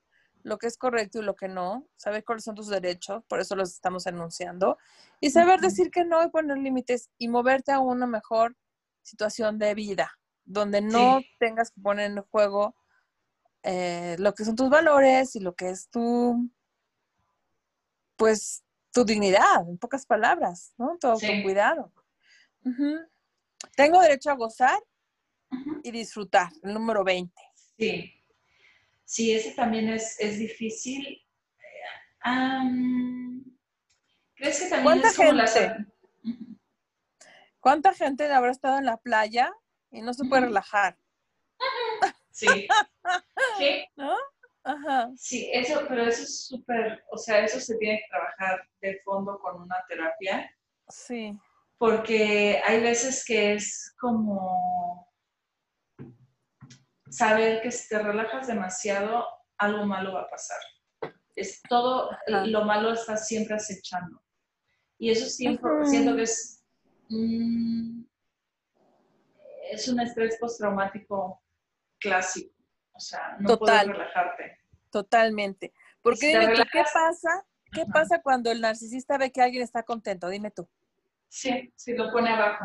[0.42, 3.56] lo que es correcto y lo que no, saber cuáles son tus derechos, por eso
[3.56, 4.78] los estamos anunciando,
[5.20, 8.56] y saber decir que no y poner límites y moverte a una mejor
[9.02, 11.30] situación de vida, donde no Sí.
[11.38, 12.74] tengas que poner en juego
[13.62, 16.48] eh, lo que son tus valores y lo que es tu,
[18.16, 20.96] pues, tu dignidad, en pocas palabras, ¿no?
[20.98, 21.26] Tu Sí.
[21.26, 21.92] autocuidado.
[22.64, 23.00] Ujú.
[23.76, 24.78] Tengo derecho a gozar
[25.82, 27.40] y disfrutar, el número 20.
[27.78, 28.19] Sí.
[29.10, 31.20] Sí, ese también es, es difícil.
[34.36, 35.86] ¿Crees que también ¿Cuánta es como gente?
[37.58, 39.52] ¿Cuánta gente habrá estado en la playa
[39.90, 40.96] y no se puede relajar?
[42.30, 42.68] Sí.
[43.58, 44.14] Sí, ¿No?
[44.62, 45.10] Ajá.
[45.16, 49.40] sí, eso, pero eso es súper, o sea, eso se tiene que trabajar de fondo
[49.40, 50.48] con una terapia,
[50.88, 51.36] Sí.
[51.78, 55.09] porque hay veces que es como
[57.10, 59.26] saber que si te relajas demasiado,
[59.58, 60.58] algo malo va a pasar.
[61.36, 64.22] Es todo, lo malo está siempre acechando.
[64.98, 65.86] Y eso siempre, Ujú.
[65.86, 66.64] siento que es,
[67.08, 68.02] mm,
[69.70, 71.42] es un estrés postraumático
[71.98, 72.54] clásico.
[72.92, 73.58] O sea, no Total.
[73.86, 74.58] puedes relajarte.
[74.90, 75.72] Totalmente.
[76.02, 77.46] Porque Si te dime tú, ¿qué pasa?
[77.72, 80.28] ¿Qué pasa cuando el narcisista ve que alguien está contento?
[80.28, 80.68] Dime tú.
[81.28, 82.64] Sí, sí, lo pone abajo.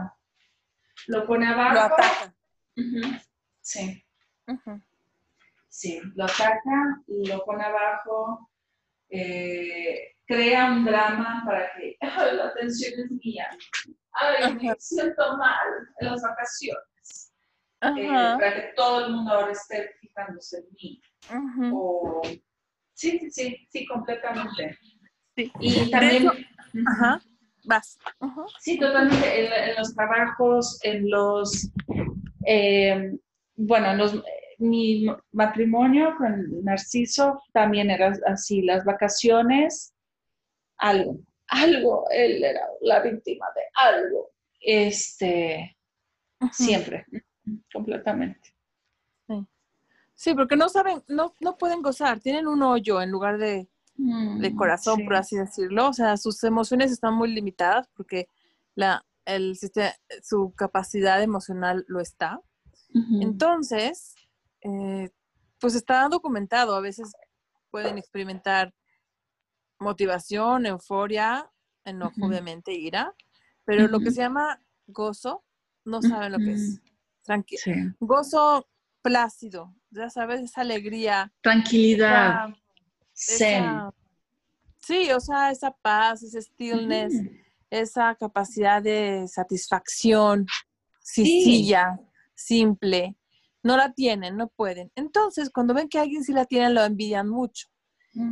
[1.07, 1.93] Lo pone Lo abajo.
[1.93, 2.35] ataca.
[2.75, 3.15] Ujú.
[3.61, 4.04] Sí,
[5.69, 8.49] Sí, lo ataca, lo pone abajo,
[9.09, 13.47] eh, crea un drama para que "Ay, la atención es mía.
[14.13, 15.67] Ay, me siento mal
[15.99, 17.33] en las vacaciones.
[17.81, 21.01] Eh, para que todo el mundo ahora esté fijándose en mí.
[21.73, 22.21] O...
[22.93, 24.77] Sí, sí, sí, sí, completamente.
[25.35, 25.51] Sí.
[25.59, 26.29] Y también...
[26.87, 27.21] Ajá.
[27.65, 27.97] Vas.
[28.59, 29.45] Sí, totalmente.
[29.45, 31.69] En, en los trabajos, en los,
[32.45, 33.11] eh,
[33.55, 34.23] bueno, en los,
[34.59, 39.93] mi matrimonio con Narciso también era así, las vacaciones,
[40.77, 45.77] algo, algo, él era la víctima de algo, este,
[46.51, 47.05] siempre,
[47.71, 48.55] completamente.
[50.17, 54.49] Sí, porque no saben, no, no pueden gozar, tienen un hoyo en lugar de, de
[54.51, 55.03] Mm, corazón, sí.
[55.03, 55.89] por así decirlo.
[55.89, 58.27] O sea, sus emociones están muy limitadas porque
[58.75, 59.57] la, el
[60.23, 62.41] su capacidad emocional lo está.
[63.19, 64.15] Entonces,
[64.65, 65.09] eh,
[65.59, 66.75] pues está documentado.
[66.75, 67.11] A veces
[67.69, 68.73] pueden experimentar
[69.79, 71.49] motivación, euforia,
[71.83, 73.13] enojo, obviamente, ira,
[73.65, 75.43] pero lo que se llama gozo,
[75.83, 76.81] no saben lo que es.
[77.23, 77.73] Tranqui Sí.
[77.99, 78.67] gozo
[79.01, 81.31] plácido, ya sabes, esa alegría.
[81.41, 83.63] Tranquilidad, esa- zen.
[83.65, 83.93] esa-
[84.79, 87.13] sí, o sea, esa paz, ese stillness,
[87.69, 90.45] esa capacidad de satisfacción
[91.01, 91.25] Sí.
[91.25, 91.99] sencilla,
[92.35, 93.15] simple,
[93.65, 94.91] no la tienen, no pueden.
[94.93, 97.67] Entonces, cuando ven que alguien sí la tiene, lo envidian mucho.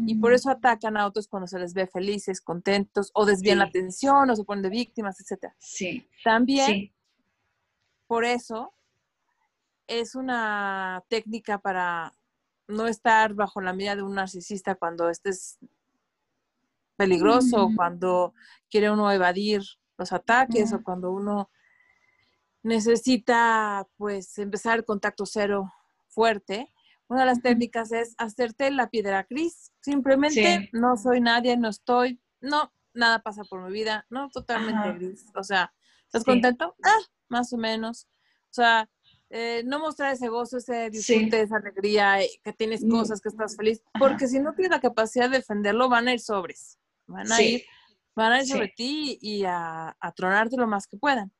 [0.05, 3.65] Y por eso atacan a otros cuando se les ve felices, contentos, o desvían la
[3.65, 5.51] atención, o se ponen de víctimas, etc.
[5.57, 6.93] Sí, También, sí.
[8.07, 8.73] por eso,
[9.87, 12.13] es una técnica para
[12.67, 15.57] no estar bajo la mira de un narcisista cuando estés
[16.95, 18.35] peligroso, cuando
[18.69, 19.63] quiere uno evadir
[19.97, 21.49] los ataques o cuando uno
[22.63, 25.71] necesita pues empezar el contacto cero
[26.07, 26.73] fuerte,
[27.07, 29.71] una de las técnicas es hacerte la piedra gris.
[29.81, 35.25] Simplemente no soy nadie, no estoy, no, nada pasa por mi vida, no, totalmente gris.
[35.35, 35.73] O sea,
[36.05, 36.75] ¿estás contento?
[36.83, 36.99] Ah,
[37.29, 38.07] más o menos.
[38.49, 38.89] O sea,
[39.29, 42.89] eh, no mostrar ese gozo, ese disfrute, esa alegría, eh, que tienes mm.
[42.89, 46.19] cosas, que estás feliz, porque si no tienes la capacidad de defenderlo, van a ir
[46.19, 47.63] sobres, van a ir,
[48.15, 51.31] van a ir sobre ti y a, a, tronarte lo más que puedan.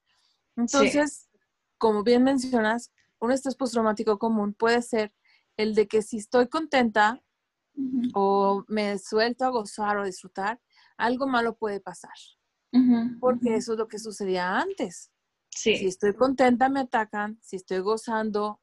[0.55, 1.29] Entonces,
[1.77, 5.13] como bien mencionas, un estrés postraumático común puede ser
[5.57, 7.21] el de que si estoy contenta
[8.13, 10.59] o me suelto a gozar o disfrutar,
[10.97, 12.13] algo malo puede pasar.
[13.19, 15.11] porque eso es lo que sucedía antes.
[15.49, 17.37] Si estoy contenta, me atacan.
[17.41, 18.59] Si estoy gozando,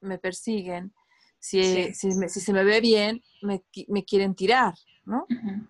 [0.00, 0.94] me persiguen.
[1.38, 3.62] Si, si, se me ve bien, me,
[4.04, 4.74] quieren tirar,
[5.04, 5.26] ¿no?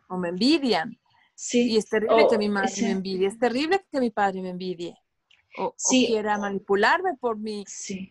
[0.08, 0.98] O me envidian.
[1.34, 1.72] Sí.
[1.72, 3.26] Y es terrible que mi madre me envidie.
[3.26, 4.94] Es terrible que mi padre me envidie.
[5.58, 7.64] O, quiera manipularme por mi,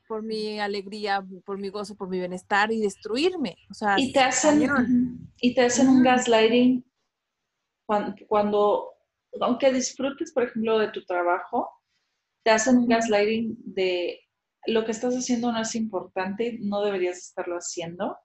[0.08, 3.56] por mi alegría, por mi gozo, por mi bienestar y destruirme.
[3.70, 6.86] O sea, y te hacen, y te hacen un gaslighting
[7.86, 8.90] cuando, cuando,
[9.40, 11.70] aunque disfrutes, por ejemplo, de tu trabajo,
[12.44, 14.20] te hacen un gaslighting de
[14.68, 18.18] lo que estás haciendo no es importante, no deberías estarlo haciendo.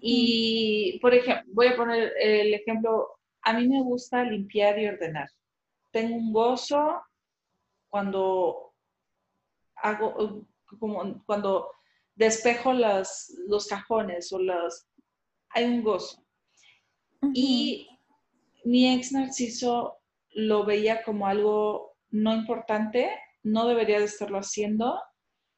[0.00, 3.08] Y, por ejemplo, voy a poner el ejemplo,
[3.42, 5.28] a mí me gusta limpiar y ordenar.
[5.90, 7.02] Tengo un gozo
[7.94, 8.74] cuando
[9.76, 10.44] hago,
[10.80, 11.70] como cuando
[12.16, 14.88] despejo las, los cajones o las,
[15.50, 16.26] hay un gozo.
[17.34, 17.88] Y
[18.64, 19.98] mi ex narciso
[20.30, 23.12] lo veía como algo no importante,
[23.44, 25.00] no debería de estarlo haciendo,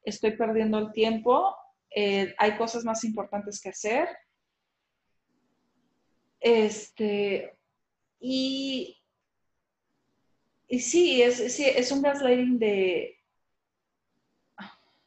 [0.03, 1.57] estoy perdiendo el tiempo,
[1.89, 4.11] eh, hay cosas más importantes que hacer.
[6.41, 7.59] Este,
[8.20, 8.95] y,
[10.68, 13.16] y sí, es, es un gaslighting de,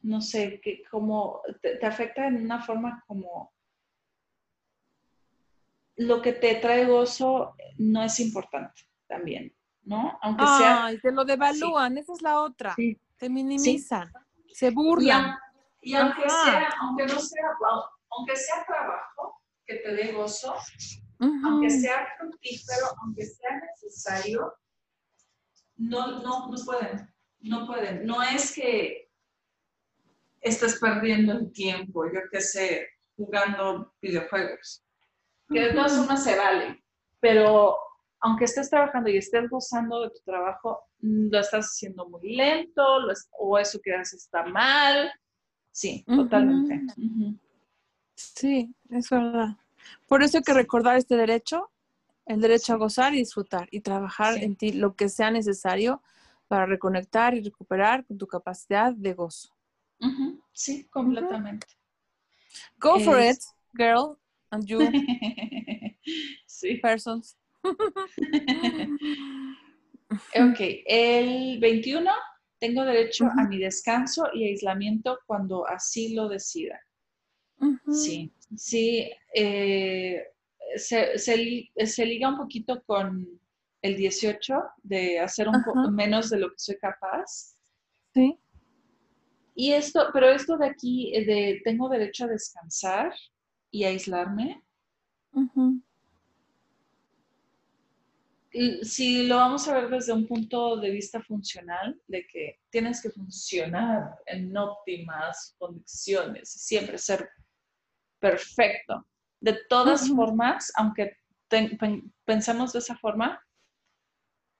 [0.02, 3.52] no sé, que como te, afecta en una forma como
[5.96, 9.54] lo que te trae gozo no es importante también.
[9.82, 10.18] ¿no?
[10.22, 10.86] Aunque sea...
[10.86, 12.74] Ay, te lo devalúan, esa es la otra.
[13.16, 14.10] Te minimizan,
[14.48, 15.36] se burlan.
[15.82, 17.42] Y, aunque, sea, aunque no sea,
[18.10, 20.54] aunque sea trabajo que te dé gozo,
[21.18, 24.54] aunque sea fructífero, aunque sea necesario,
[25.80, 27.08] no, no, no pueden,
[27.40, 28.06] no pueden.
[28.06, 29.10] No es que
[30.40, 34.84] estés perdiendo el tiempo, yo qué sé, jugando videojuegos.
[35.48, 36.84] Que de todas formas se vale,
[37.18, 37.76] pero
[38.20, 42.82] aunque estés trabajando y estés gozando de tu trabajo, mm, lo estás haciendo muy lento
[43.38, 45.10] o eso que haces está mal.
[45.72, 46.82] Sí, totalmente.
[48.14, 49.56] Sí, es verdad.
[50.06, 51.70] Por eso hay que recordar este derecho,
[52.30, 56.00] el derecho a gozar y disfrutar y trabajar en ti lo que sea necesario
[56.46, 59.54] para reconectar y recuperar con tu capacidad de gozo.
[60.52, 61.66] Sí, completamente.
[62.78, 63.38] Go for it,
[63.74, 64.16] girl,
[64.50, 64.78] and you,
[66.46, 66.76] sí.
[66.76, 67.36] persons.
[70.34, 72.10] ok, el 21
[72.58, 76.80] tengo derecho a mi descanso y aislamiento cuando así lo decida.
[77.92, 80.24] Sí, sí, eh,
[80.76, 83.40] se, se, liga un poquito con
[83.82, 87.56] el 18 de hacer un poco menos de lo que soy capaz.
[88.14, 88.38] Sí.
[89.54, 93.14] Y esto, pero esto de aquí, de tengo derecho a descansar
[93.70, 94.62] y aislarme,
[98.82, 103.10] si lo vamos a ver desde un punto de vista funcional, de que tienes que
[103.10, 107.28] funcionar en óptimas condiciones siempre ser
[108.18, 109.06] perfecto.
[109.40, 111.16] De todas formas, aunque
[112.24, 113.42] pensemos de esa forma,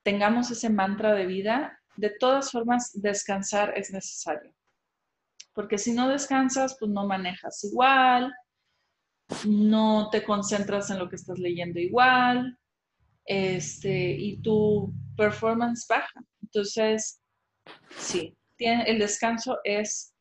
[0.03, 4.55] tengamos ese mantra de vida, de todas formas descansar es necesario.
[5.53, 8.33] Porque si no descansas, pues no manejas igual,
[9.47, 12.59] no te concentras en lo que estás leyendo igual,
[13.25, 16.21] este, y tu performance baja.
[16.43, 17.21] Entonces,
[17.97, 20.15] sí, tiene, el descanso es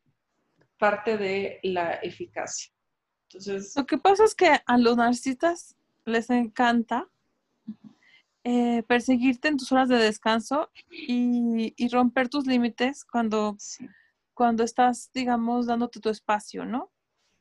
[0.78, 2.70] parte de la eficacia.
[3.32, 7.08] Entonces, lo que pasa es que a los narcisistas les encanta
[8.42, 13.56] eh, perseguirte en tus horas de descanso y, romper tus límites cuando,
[14.34, 16.90] cuando estás, digamos, dándote tu espacio, ¿no?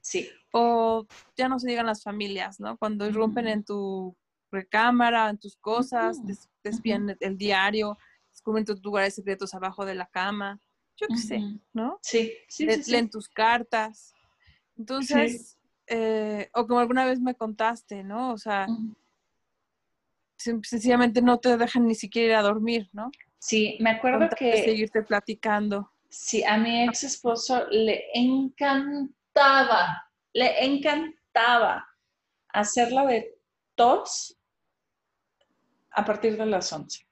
[0.01, 0.29] Sí.
[0.51, 2.77] O ya no se digan las familias, ¿no?
[2.77, 4.15] Cuando irrumpen en tu
[4.51, 6.35] recámara, en tus cosas, uh
[7.19, 7.97] el diario,
[8.31, 10.59] descubren tus lugares secretos abajo de la cama,
[10.97, 11.41] yo qué sé,
[11.73, 11.97] ¿no?
[12.03, 14.13] Sí, sí, Leen tus cartas.
[14.77, 15.58] Entonces,
[15.89, 18.31] eh, o como alguna vez me contaste, ¿no?
[18.33, 18.67] O sea,
[20.37, 23.11] sen- sencillamente no te dejan ni siquiera ir a dormir, ¿no?
[23.39, 25.91] Sí, me acuerdo que seguirte platicando.
[26.09, 31.87] sí, a mi ex esposo le encantaba, le encantaba
[32.49, 33.37] hacerla de
[33.75, 34.35] tos
[35.91, 37.05] a partir de las 11,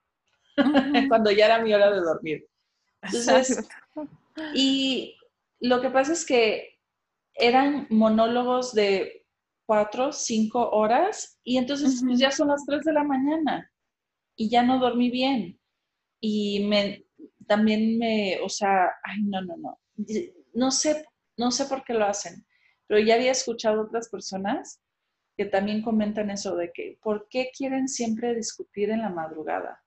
[0.57, 1.07] Ujú.
[1.09, 2.47] cuando ya era mi hora de dormir.
[3.01, 3.67] Entonces.
[4.53, 5.15] Y
[5.61, 6.76] lo que pasa es que
[7.37, 9.25] eran monólogos de
[9.65, 13.71] cuatro, cinco horas y entonces pues, ya son las tres de la mañana
[14.35, 15.59] y ya no dormí bien.
[16.19, 17.05] Y me,
[17.47, 19.79] también me, o sea, ay, no, no, no.
[20.53, 21.05] No sé,
[21.37, 22.45] no sé por qué lo hacen,
[22.87, 24.81] pero ya había escuchado otras personas
[25.35, 29.83] que también comentan eso de que, ¿por qué quieren siempre discutir en la madrugada?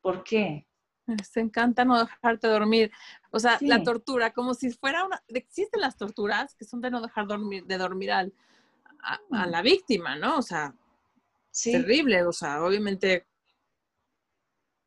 [0.00, 0.66] ¿Por qué?
[1.20, 2.90] Les encanta no dejarte dormir.
[3.30, 3.66] O sea, Sí.
[3.66, 5.22] la tortura, como si fuera una...
[5.28, 8.32] Existen las torturas que son de no dejar dormir, de dormir al,
[9.02, 9.50] a, a Mm.
[9.50, 10.38] la víctima, ¿no?
[10.38, 10.74] O sea,
[11.50, 13.26] Sí, terrible, o sea, obviamente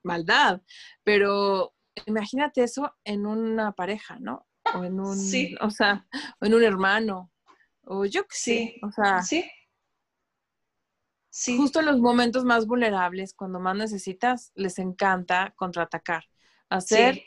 [0.04, 0.62] maldad,
[1.04, 1.74] pero
[2.06, 4.48] imagínate eso en una pareja, ¿no?
[4.76, 5.56] O en un, Sí.
[5.62, 6.06] o sea,
[6.42, 7.32] o en un hermano,
[7.86, 8.80] o yo sé, Sí.
[8.84, 9.50] o sea, sí.
[11.40, 11.56] Sí.
[11.56, 16.24] justo en los momentos más vulnerables, cuando más necesitas, les encanta contraatacar,
[16.68, 17.26] hacer Sí.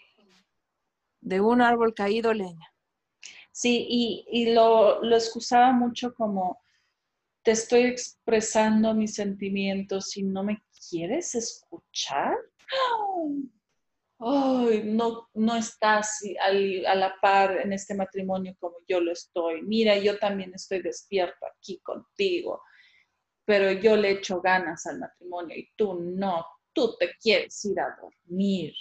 [1.21, 2.75] de un árbol caído leña.
[3.53, 6.61] Sí, y, y lo, lo excusaba mucho como
[7.45, 12.35] te estoy expresando mis sentimientos y no me quieres escuchar.
[14.19, 19.63] Ay, no, no estás al- a la par en este matrimonio como yo lo estoy.
[19.63, 22.63] Mira, yo también estoy despierto aquí contigo,
[23.51, 27.97] pero yo le echo ganas al matrimonio y tú no, tú te quieres ir a
[28.01, 28.73] dormir.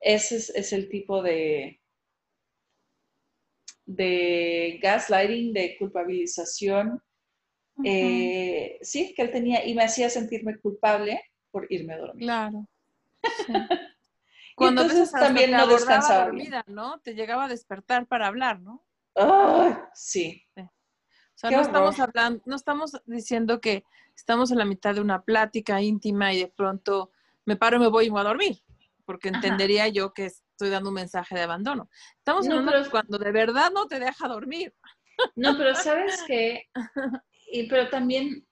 [0.00, 1.78] Ese es, es el tipo de,
[3.84, 7.02] de gaslighting, de culpabilización,
[7.84, 12.24] eh, sí, que él tenía y me hacía sentirme culpable por irme a dormir.
[12.24, 12.66] Claro.
[14.54, 14.64] Sí.
[14.64, 16.50] Y entonces también no descansaba bien.
[16.50, 17.00] dormida, ¿no?
[17.00, 18.84] Te llegaba a despertar para hablar, ¿no?
[19.14, 20.44] Ay, sí,
[21.34, 25.00] O sea, Qué no estamos hablando, no estamos diciendo que estamos en la mitad de
[25.00, 27.10] una plática íntima y de pronto
[27.44, 28.62] me paro y me voy y me voy a dormir,
[29.04, 29.38] porque Ajá.
[29.38, 31.88] entendería yo que estoy dando un mensaje de abandono.
[32.18, 34.74] Estamos No, hablando pero- cuando de verdad no te deja dormir.
[35.34, 36.68] no, pero sabes que,
[37.50, 38.46] y, pero también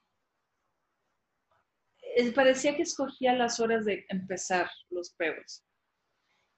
[2.35, 5.63] parecía que escogía las horas de empezar los pedos.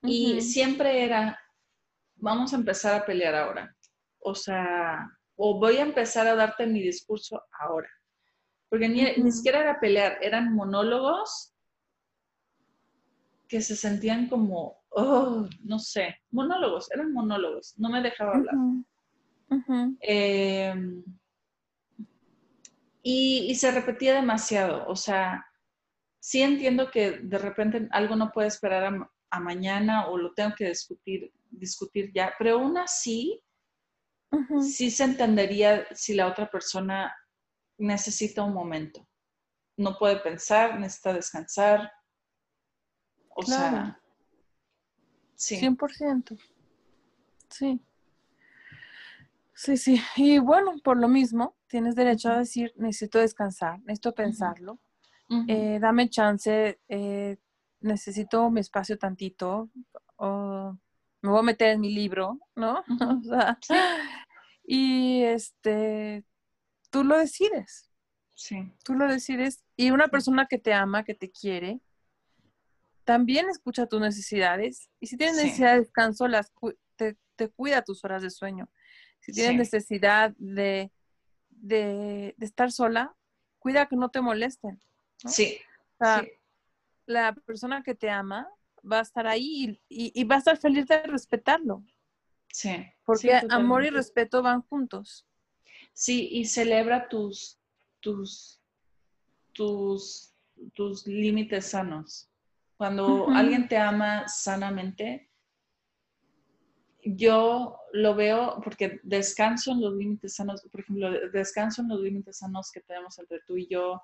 [0.02, 1.40] Y siempre era,
[2.16, 3.74] vamos a empezar a pelear ahora.
[4.20, 5.08] O sea,
[5.46, 7.90] o voy a empezar a darte mi discurso ahora.
[8.70, 11.54] Porque ni, ni siquiera era pelear, eran monólogos
[13.50, 18.56] que se sentían como, oh, no sé, monólogos, eran monólogos, no me dejaba hablar.
[20.00, 20.74] Eh,
[23.02, 25.46] y, y se repetía demasiado, o sea,
[26.22, 30.56] sí entiendo que de repente algo no puede esperar a, a mañana o lo tengo
[30.56, 33.44] que discutir, discutir ya, pero aún así,
[34.62, 37.14] Sí se entendería si la otra persona
[37.78, 39.08] necesita un momento.
[39.78, 41.92] No puede pensar, necesita descansar.
[43.30, 43.98] O sea, Claro.
[45.36, 45.58] sí.
[45.58, 46.38] 100%.
[47.50, 47.82] Sí.
[49.56, 50.02] Sí, sí.
[50.16, 54.80] Y bueno, por lo mismo, tienes derecho a decir, necesito descansar, necesito pensarlo,
[55.48, 57.38] eh, dame chance, eh,
[57.80, 59.70] necesito mi espacio tantito,
[60.18, 60.78] o
[61.24, 62.84] me voy a meter en mi libro, ¿no?
[63.20, 63.74] O sea, Sí.
[64.66, 66.24] y este,
[66.92, 67.90] tú lo decides,
[68.36, 68.72] sí.
[68.84, 69.64] tú lo decides.
[69.76, 71.80] Y una persona que te ama, que te quiere,
[73.04, 74.90] también escucha tus necesidades.
[75.00, 75.44] Y si tienes Sí.
[75.46, 78.70] necesidad de descanso, las cu- te, te cuida tus horas de sueño.
[79.20, 79.58] Si tienes Sí.
[79.58, 80.92] necesidad de,
[81.50, 83.16] de, de estar sola,
[83.60, 84.80] cuida que no te molesten.
[85.24, 85.30] ¿no?
[85.30, 85.58] Sí.
[86.00, 86.30] O sea, sí.
[87.06, 88.48] la persona que te ama
[88.90, 91.84] va a estar ahí y, y- y va a estar feliz de respetarlo.
[92.52, 92.86] Sí.
[93.06, 95.26] Porque Sí, amor y respeto van juntos.
[95.94, 97.58] Sí, y celebra tus,
[98.00, 98.62] tus,
[99.54, 100.34] tus,
[100.74, 102.30] tus límites sanos.
[102.78, 105.30] Cuando alguien te ama sanamente,
[107.06, 112.38] yo lo veo porque descanso en los límites sanos, por ejemplo, descanso en los límites
[112.38, 114.02] sanos que tenemos entre tú y yo,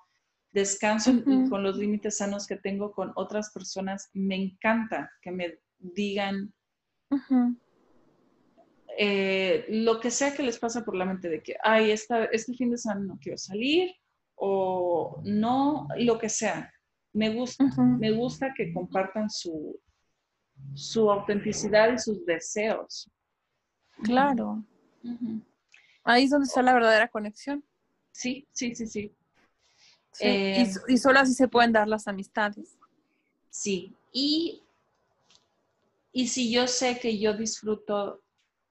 [0.52, 1.12] descanso
[1.50, 4.10] con los límites sanos que tengo con otras personas.
[4.14, 6.54] Me encanta que me digan
[8.98, 12.54] eh, lo que sea que les pasa por la mente de que, ay, esta, este
[12.54, 13.92] fin de semana no quiero salir
[14.36, 16.72] o no, lo que sea.
[17.14, 19.80] Me gusta, me gusta que compartan su,
[20.74, 23.10] su autenticidad y sus deseos.
[24.04, 24.64] Claro.
[26.04, 27.64] Ahí es donde está la verdadera conexión.
[28.12, 29.16] Sí, sí, sí, sí.
[30.12, 32.78] Sí, Eh, y, y solo así se pueden dar las amistades.
[33.50, 34.64] Sí, y,
[36.12, 38.22] y si yo sé que yo disfruto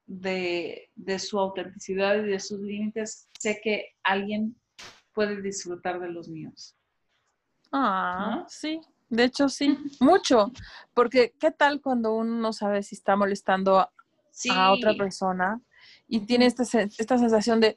[0.07, 4.57] de, de su autenticidad y de sus límites, sé que alguien
[5.13, 6.75] puede disfrutar de los míos.
[7.73, 8.47] Ah, ¿No?
[8.49, 8.81] sí,
[9.11, 10.53] de hecho sí, mucho,
[10.95, 13.91] porque ¿qué tal cuando uno no sabe si está molestando
[14.31, 15.61] Sí, a otra persona
[16.09, 17.77] y tiene esta, esta sensación de,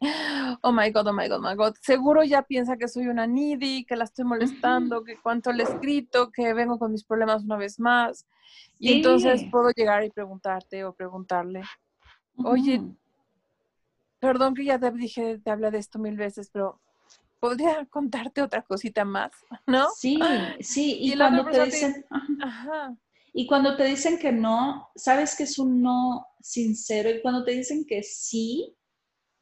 [0.61, 3.27] oh my God, oh my God, oh my God, seguro ya piensa que soy una
[3.27, 7.43] needy, que la estoy molestando, que cuánto le he escrito, que vengo con mis problemas
[7.43, 8.25] una vez más.
[8.79, 8.93] Y Sí.
[8.97, 11.61] entonces puedo llegar y preguntarte o preguntarle,
[12.37, 12.95] oye, Ujú.
[14.19, 16.79] perdón que ya te dije, te hablé de esto mil veces, pero
[17.39, 19.31] ¿podría contarte otra cosita más?
[19.67, 19.89] ¿No?
[19.89, 20.21] Sí,
[20.61, 22.05] sí, y, Y la cuando persona te dicen.
[22.41, 22.95] Ajá.
[23.33, 27.51] Y cuando te dicen que no, sabes que es un no sincero, y cuando te
[27.51, 28.75] dicen que sí,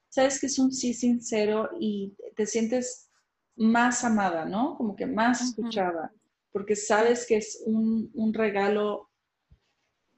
[0.10, 3.10] sabes que es un sí sincero y te sientes
[3.56, 4.78] más amada, ¿no?
[4.78, 6.14] Como que más escuchada,
[6.52, 9.10] porque sabes que es un, un regalo,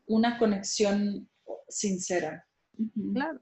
[0.05, 1.29] una conexión
[1.69, 2.45] sincera.
[3.13, 3.39] Claro.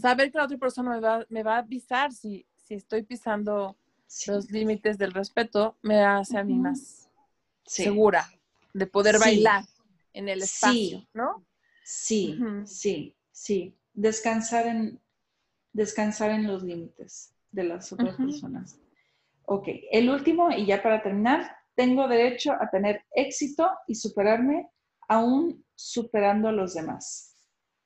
[0.00, 3.76] Saber que la otra persona me va, me va a avisar si, si estoy pisando
[4.06, 7.10] Sí, los límites del respeto, me hace a mí más
[7.66, 8.26] sí, segura
[8.74, 9.20] de poder Sí.
[9.20, 9.64] bailar
[10.12, 10.46] en el Sí.
[10.94, 11.44] espacio, ¿no?
[11.84, 12.66] sí, Ujú.
[12.66, 13.74] sí, sí.
[13.94, 15.00] Descansar en,
[15.72, 18.24] descansar en los límites de las otras Ujú.
[18.26, 18.78] personas.
[19.46, 24.68] Ok, el último, y ya para terminar, tengo derecho a tener éxito y superarme
[25.08, 27.34] aún superando a los demás.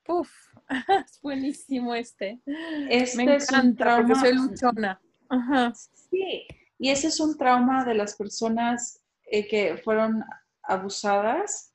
[0.07, 0.29] Uf,
[1.07, 2.41] es buenísimo este.
[2.89, 4.21] Este me es un encanta porque trauma.
[4.21, 5.01] soy luchona.
[5.29, 5.73] Ajá.
[5.75, 6.45] Sí,
[6.77, 10.23] y ese es un trauma de las personas eh, que fueron
[10.63, 11.73] abusadas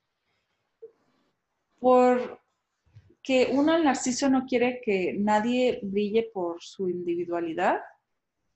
[1.79, 2.37] porque
[3.51, 7.79] uno, el narciso, no quiere que nadie brille por su individualidad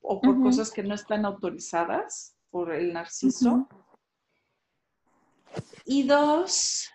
[0.00, 3.68] o por cosas que no están autorizadas por el narciso.
[5.86, 6.90] Y dos,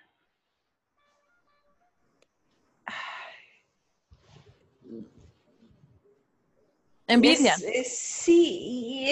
[7.31, 9.09] es- es- sí, y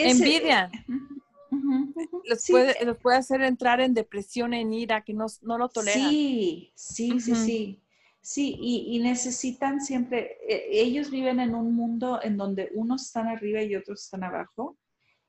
[1.57, 1.93] ujú,
[2.23, 2.45] Los, sí.
[2.49, 6.19] puede, los puede hacer entrar en depresión, en ira, que no, no lo toleran.
[6.23, 7.81] Sí, sí, sí, sí.
[8.21, 13.27] Sí, y, y necesitan siempre, e- ellos viven en un mundo en donde unos están
[13.27, 14.77] arriba y otros están abajo,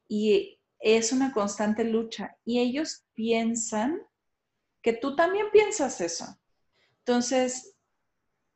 [0.08, 2.36] y es una constante lucha.
[2.44, 4.00] Y ellos piensan
[4.82, 6.26] que tú también piensas eso.
[7.00, 7.76] Entonces,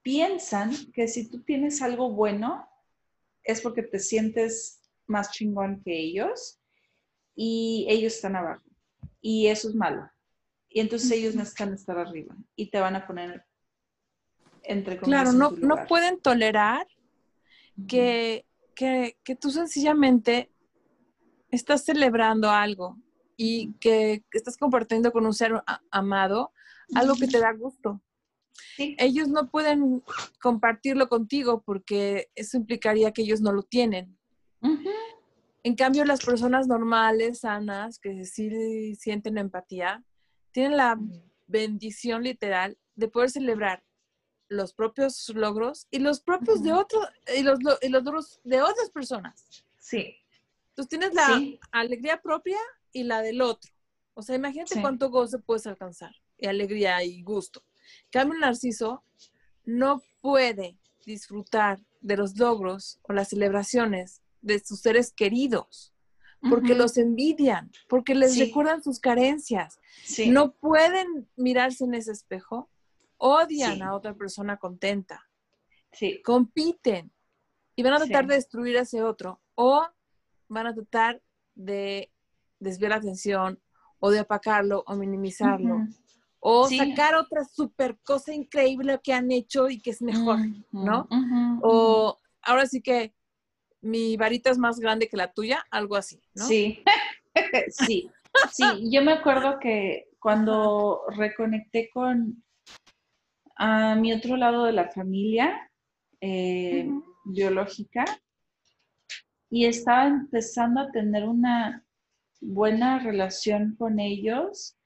[0.03, 2.69] piensan que si tú tienes algo bueno,
[3.45, 6.61] es porque te sientes más chingón que ellos
[7.35, 8.65] y ellos están abajo.
[9.21, 10.11] Y eso es malo.
[10.69, 13.45] Y entonces ellos necesitan estar arriba y te van a poner
[14.63, 15.23] entre comillas.
[15.23, 16.87] Claro, no, no pueden tolerar
[17.89, 20.51] que, que, que tú sencillamente
[21.51, 22.97] estás celebrando algo
[23.37, 26.53] y que estás compartiendo con un ser amado
[26.95, 28.03] algo que te da gusto.
[28.77, 28.97] Sí.
[28.99, 30.03] Ellos no pueden
[30.41, 34.17] compartirlo contigo porque eso implicaría que ellos no lo tienen.
[35.65, 40.03] En cambio, las personas normales, sanas, que sí sienten empatía,
[40.51, 40.99] tienen la
[41.47, 43.85] bendición literal de poder celebrar
[44.49, 47.07] los propios logros y los propios de otros
[47.37, 49.65] y los, lo- y los logros de otras personas.
[49.79, 50.17] Sí.
[50.71, 51.61] Entonces tienes la Sí.
[51.71, 52.59] alegría propia
[52.93, 53.73] y la del otro.
[54.15, 54.81] O sea, imagínate Sí.
[54.81, 57.63] cuánto gozo puedes alcanzar y alegría y gusto.
[58.11, 59.05] Cambio, narciso
[59.65, 65.89] no puede disfrutar de los logros o las celebraciones de sus seres queridos
[66.51, 68.47] porque los envidian, porque les Sí.
[68.47, 69.79] recuerdan sus carencias.
[70.03, 70.29] Sí.
[70.29, 72.69] No pueden mirarse en ese espejo,
[73.17, 73.81] odian Sí.
[73.83, 75.25] a otra persona contenta,
[76.25, 77.13] compiten
[77.77, 79.87] y van a tratar de destruir a ese otro o
[80.49, 81.23] van a tratar
[81.55, 82.11] de
[82.59, 83.61] desviar la atención
[84.01, 85.87] o de apacarlo o minimizarlo
[86.41, 90.39] o sacar otra super cosa increíble que han hecho y que es mejor.
[90.73, 91.07] ¿no?
[91.63, 93.15] O ahora sí que
[93.83, 96.47] mi varita es más grande que la tuya, algo así, ¿no?
[96.47, 96.83] Sí,
[97.69, 98.11] sí,
[98.53, 98.65] sí.
[98.91, 102.43] Yo me acuerdo que cuando reconecté con
[103.57, 105.71] a mi otro lado de la familia
[106.21, 106.89] eh,
[107.25, 108.05] biológica
[109.51, 111.85] y estaba empezando a tener una
[112.41, 114.77] buena relación con ellos,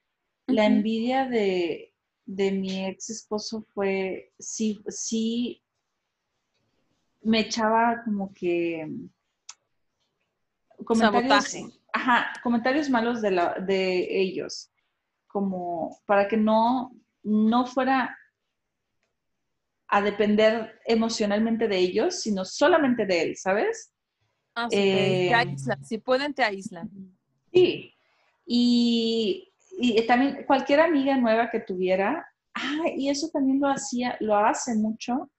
[0.47, 1.93] la envidia de,
[2.25, 5.63] de mi ex esposo fue, sí, sí,
[7.27, 8.87] me echaba como que
[10.85, 11.79] comentarios, Sabotaje.
[11.91, 14.71] ajá, comentarios malos de, la, de ellos,
[15.27, 18.17] como para que no, no fuera
[19.89, 23.91] a depender emocionalmente de ellos, sino solamente de él, ¿sabes?
[24.55, 25.85] Ah, sí, Eh, te aíslan.
[25.85, 26.89] Si pueden, te aíslan.
[27.53, 27.93] Sí.
[28.45, 34.37] Y, y también cualquier amiga nueva que tuviera, ah, y eso también lo hacía, lo
[34.37, 35.29] hace mucho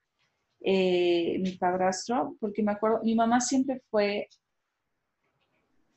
[0.61, 4.29] eh, mi padrastro, porque me acuerdo, mi mamá siempre fue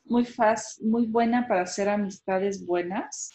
[0.04, 3.32] muy fácil, muy buena para hacer amistades buenas,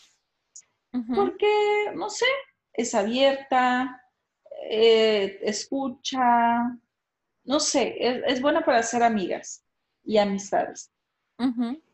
[1.15, 1.47] porque,
[1.95, 2.25] no sé,
[2.73, 4.03] es abierta,
[4.71, 6.79] eh, escucha,
[7.45, 9.63] no sé, es, es buena para hacer amigas
[10.05, 10.91] y amistades.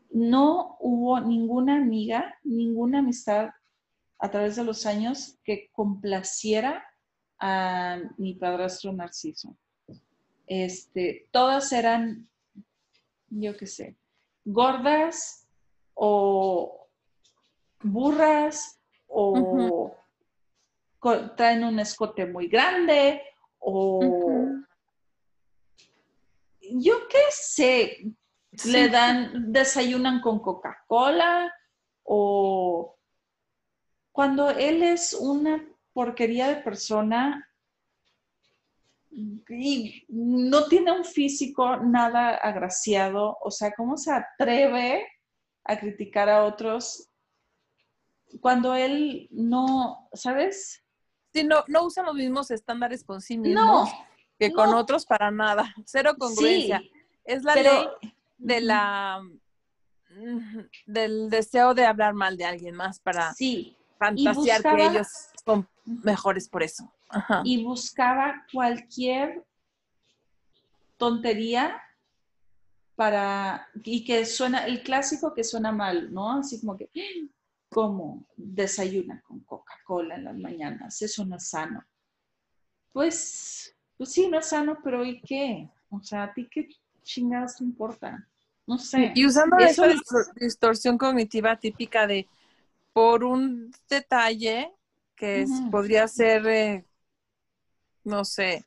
[0.09, 3.49] No hubo ninguna amiga, ninguna amistad
[4.19, 6.85] a través de los años que complaciera
[7.45, 9.53] a mi padrastro Narciso.
[10.47, 12.29] Este, todas eran,
[13.27, 13.97] yo qué sé,
[14.45, 15.45] gordas
[15.93, 16.87] o
[17.81, 19.93] burras o
[21.35, 23.21] traen un escote muy grande
[23.59, 23.99] o
[26.61, 28.05] yo qué sé,
[28.65, 31.53] le dan, desayunan con Coca-Cola
[32.03, 32.95] o
[34.13, 37.47] cuando él es una porquería de persona
[39.09, 45.05] y no tiene un físico nada agraciado, o sea, ¿cómo se atreve
[45.63, 47.09] a criticar a otros
[48.41, 50.83] cuando él no, ¿sabes?
[51.33, 53.89] Sí, no, no usan los mismos estándares con sí No, mismos
[54.39, 54.77] que con no.
[54.79, 55.73] otros para nada.
[55.85, 56.79] Cero congruencia.
[56.79, 56.91] sí,
[57.23, 57.87] Es la pero ley
[58.37, 59.21] de la
[60.85, 65.07] del deseo de hablar mal de alguien más para sí, fantasear que ellos
[65.43, 66.91] son mejores por eso.
[67.09, 67.41] Ajá.
[67.45, 69.45] y buscaba cualquier
[70.97, 71.79] tontería
[72.95, 76.39] para, y que suena, el clásico que suena mal, ¿no?
[76.39, 76.89] Así como que,
[77.69, 81.83] como desayuna con Coca-Cola en las mañanas, eso no es sano.
[82.91, 85.69] Pues, pues sí, no es sano, pero ¿y qué?
[85.89, 86.67] O sea, ¿a ti qué
[87.03, 88.27] chingados te importa?
[88.67, 89.11] No sé.
[89.15, 92.27] Y usando Eso esa es- distor- distorsión cognitiva típica de
[92.93, 94.71] por un detalle
[95.23, 96.85] que es- podría ser, eh,
[98.03, 98.65] no sé,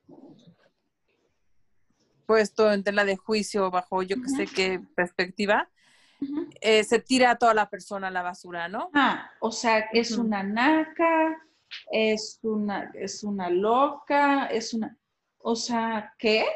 [2.24, 5.68] puesto en tela de juicio bajo yo que sé qué perspectiva,
[6.62, 8.90] eh, se tira a toda la persona a la basura, ¿no?
[8.94, 11.36] Ah, o sea, es una naca,
[11.92, 14.96] es una, es una loca, es una,
[15.38, 16.46] o sea, ¿qué?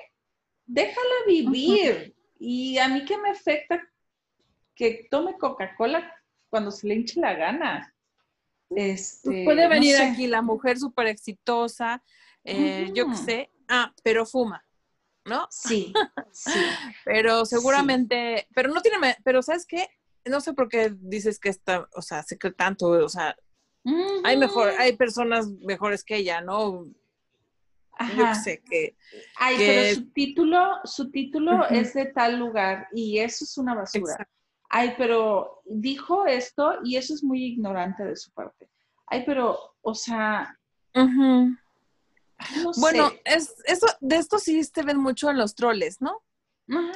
[0.65, 2.17] Déjala vivir.
[2.39, 3.87] Y a mí qué me afecta
[4.75, 6.11] que tome Coca-Cola
[6.49, 7.95] cuando se le hinche la gana.
[8.75, 10.03] Este, Puede no venir sé.
[10.05, 12.03] aquí la mujer súper exitosa,
[12.45, 13.25] eh, yo que Ujú.
[13.25, 14.65] sé, ah, pero fuma,
[15.25, 15.47] ¿no?
[15.51, 15.93] Sí,
[16.33, 16.53] sí.
[17.05, 19.89] Pero seguramente, pero no tiene, pero ¿sabes qué?
[20.25, 23.37] No sé por qué dices que está, o sea, se cree tanto, o sea,
[24.23, 26.85] hay mejor, hay personas mejores que ella, ¿no?
[26.85, 26.95] Yo
[28.17, 28.35] que Ajá.
[28.35, 28.97] sé, que
[29.37, 33.75] Ay, que- pero su título, su título es de tal lugar y eso es una
[33.75, 34.13] basura.
[34.13, 34.35] Exacto.
[34.71, 38.69] Ay, pero dijo esto y eso es muy ignorante de su parte.
[39.07, 40.57] Ay, pero, o sea,
[40.95, 43.21] no Bueno, sé.
[43.25, 46.23] es, eso, de esto sí se ven mucho en los troles, ¿no?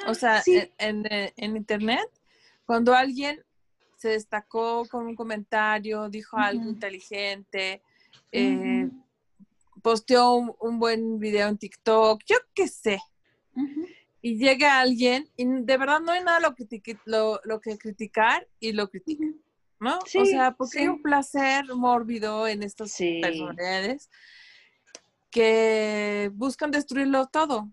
[0.06, 0.56] O sea, sí.
[0.56, 2.08] en, en, eh, en internet,
[2.64, 3.44] cuando alguien
[3.96, 7.82] se destacó con un comentario, dijo algo inteligente,
[8.30, 8.88] eh,
[9.82, 13.00] posteó un, un buen video en TikTok, yo qué sé.
[14.26, 18.48] Y llega alguien y de verdad no hay nada lo, critique- lo, lo que criticar
[18.58, 19.26] y lo critica,
[19.80, 19.98] ¿no?
[19.98, 23.20] o Sí, sea, porque hay un placer mórbido en estas Sí.
[23.20, 24.08] personalidades
[25.30, 27.70] que buscan destruirlo todo.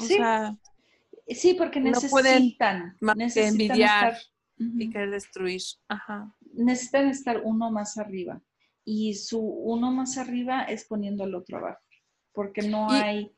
[0.00, 0.14] O Sí.
[0.14, 0.56] sea,
[1.28, 4.22] Sí, porque No pueden necesitan, más que necesitan envidiar estar,
[4.58, 5.60] y querer destruir.
[5.88, 6.34] Ajá.
[6.54, 8.40] necesitan estar uno más arriba.
[8.84, 11.80] Y su uno más arriba es poniendo al otro abajo.
[12.32, 13.32] Porque no Y- hay,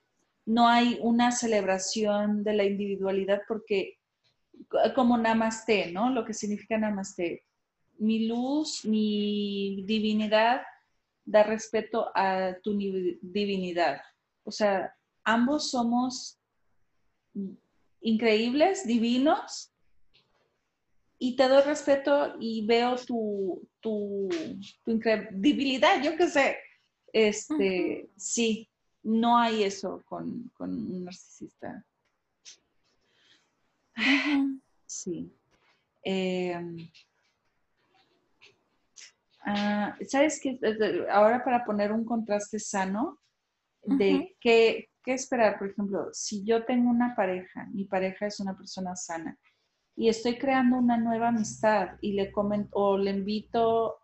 [0.46, 3.98] no hay una celebración de la individualidad, porque
[4.94, 6.10] como namaste, ¿no?
[6.10, 7.44] Lo que significa namaste.
[7.98, 10.62] Mi luz, mi divinidad
[11.24, 14.00] da respeto a tu ni- divinidad.
[14.44, 16.38] O sea, ambos somos
[18.00, 19.72] increíbles, divinos,
[21.18, 24.28] y te doy respeto y veo tu, tu,
[24.84, 26.56] tu incredibilidad, yo qué sé.
[27.12, 28.68] Este, sí,
[29.02, 31.84] no hay eso con, con un narcisista.
[34.86, 35.34] Sí.
[36.04, 36.54] Eh,
[39.44, 40.58] ah, ¿Sabes qué?
[41.10, 43.20] Ahora para poner un contraste sano
[43.82, 48.56] de qué, qué esperar, por ejemplo, si yo tengo una pareja, mi pareja es una
[48.56, 49.38] persona sana
[49.96, 53.98] y estoy creando una nueva amistad y le comento o le invito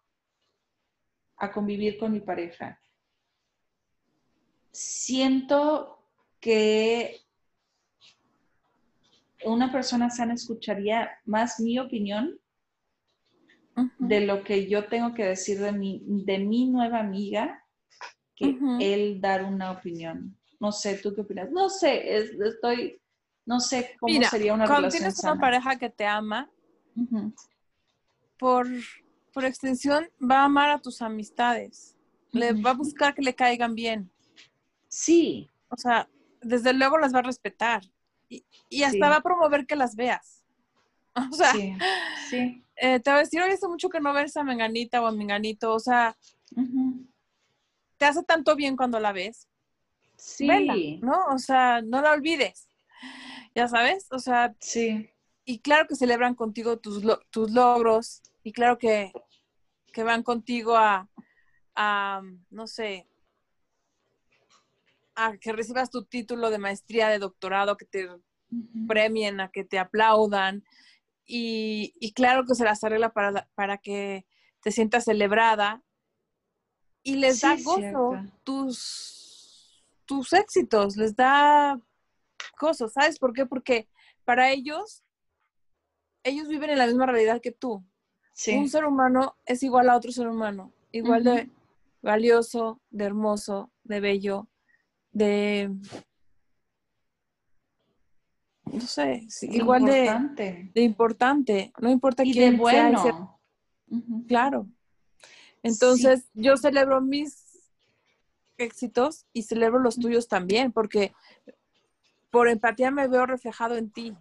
[1.36, 2.80] a convivir con mi pareja,
[4.78, 5.98] siento
[6.40, 7.20] que
[9.44, 12.38] una persona sana escucharía más mi opinión
[13.98, 17.64] de lo que yo tengo que decir de mi, de mi nueva amiga
[18.36, 20.36] que él dar una opinión.
[20.60, 21.50] No sé, ¿tú qué opinas?
[21.50, 23.00] No sé, es- estoy,
[23.46, 26.48] no sé cómo Mira, sería una cuando relación tienes una pareja que te ama,
[28.38, 28.68] por,
[29.32, 31.96] por extensión, va a amar a tus amistades.
[32.32, 34.10] Le va a buscar que le caigan bien.
[34.88, 36.08] Sí, O sea,
[36.40, 37.82] desde luego las va a respetar.
[38.28, 39.00] Y, y hasta Sí.
[39.00, 40.44] va a promover que las veas.
[41.32, 41.74] O sea, sí,
[42.30, 42.64] sí.
[42.76, 45.12] eh, te va a decir, oye, hace mucho que no ves a Menganita o a
[45.12, 45.74] Menganito.
[45.74, 46.16] O sea,
[47.96, 49.48] te hace tanto bien cuando la ves.
[50.16, 51.26] Sí, Vela, ¿no?
[51.34, 52.68] O sea, no la olvides.
[53.54, 55.10] Ya sabes, o sea, sí,
[55.44, 59.10] y claro que celebran contigo tus, tus logros y claro que,
[59.92, 61.08] que van contigo a,
[61.74, 62.20] a,
[62.50, 63.07] no sé,
[65.18, 68.08] a que recibas tu título de maestría, de doctorado, que te
[68.86, 70.64] premien, a que te aplaudan.
[71.26, 74.24] Y, y claro que se las arregla para, para que
[74.62, 75.82] te sientas celebrada
[77.02, 78.20] y les Sí, da gozo cierto.
[78.44, 81.80] tus, tus éxitos, les da
[82.58, 83.44] cosas, ¿sabes por qué?
[83.46, 83.88] Porque
[84.24, 85.04] para ellos,
[86.22, 87.84] ellos viven en la misma realidad que tú.
[88.32, 88.56] Sí.
[88.56, 91.50] Un ser humano es igual a otro ser humano, igual de
[92.02, 94.48] valioso, de hermoso, de bello,
[95.18, 95.70] de...
[98.64, 100.70] No sé, sí, igual de, Importante.
[100.74, 103.38] de importante, no importa Y de quién sea
[104.26, 104.66] claro.
[105.62, 107.48] Entonces, yo celebro mis
[108.58, 111.12] éxitos y celebro los tuyos también, porque
[112.30, 114.14] por empatía me veo reflejado en ti.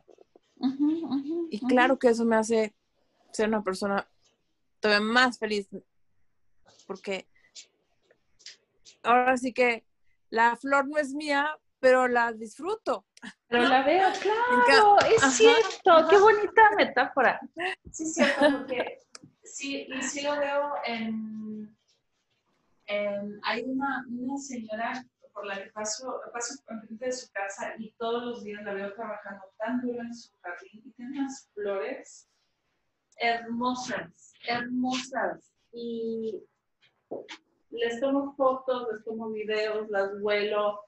[1.50, 2.74] Y claro que eso me hace
[3.32, 4.08] ser una persona
[4.80, 5.68] todavía más feliz,
[6.86, 7.28] porque
[9.04, 9.87] ahora sí que
[10.30, 13.06] la flor no es mía, pero la disfruto.
[13.48, 16.10] Pero la veo, claro, es Ajá, cierto, ajá.
[16.10, 17.40] qué bonita metáfora.
[17.92, 19.00] Sí, es cierto, porque
[19.44, 21.76] sí, y sí lo veo en,
[22.88, 27.92] en- hay una, una señora por la que paso, paso enfrente de su casa y
[27.94, 32.28] todos los días la veo trabajando tan duro en su jardín y tiene unas flores
[33.18, 35.52] hermosas, hermosas.
[35.72, 36.44] Y
[37.70, 40.82] les tomo fotos, les tomo videos, las vuelo.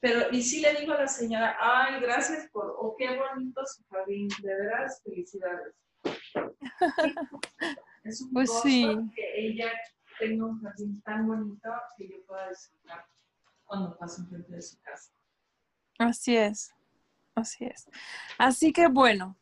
[0.00, 3.84] Pero, y sí le digo a la señora, ay, gracias por, oh, qué bonito su
[3.90, 5.74] jardín, de veras, felicidades.
[8.02, 8.96] Es un Pues gozo sí.
[9.14, 9.70] que ella
[10.18, 11.68] tenga un jardín tan bonito
[11.98, 13.04] que yo pueda disfrutar
[13.64, 15.12] cuando paso enfrente de su casa.
[15.98, 16.72] Así es,
[17.34, 17.90] así es.
[18.38, 19.36] Así que bueno,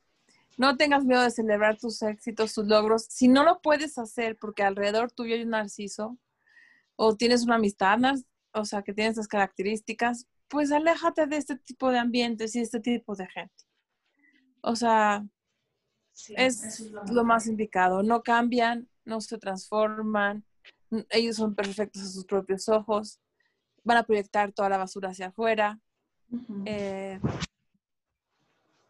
[0.56, 3.04] no tengas miedo de celebrar tus éxitos, tus logros.
[3.04, 6.18] Si no lo puedes hacer porque alrededor tuyo hay un narciso
[7.00, 7.98] o tienes una amistad,
[8.52, 12.80] o sea, que tiene estas características, pues aléjate de este tipo de ambientes y este
[12.80, 13.64] tipo de gente.
[14.62, 15.24] O sea,
[16.12, 18.02] Sí, es lo más indicado.
[18.02, 20.44] No cambian, no se transforman,
[21.10, 23.20] ellos son perfectos a sus propios ojos,
[23.84, 25.78] van a proyectar toda la basura hacia afuera.
[26.66, 27.20] Eh,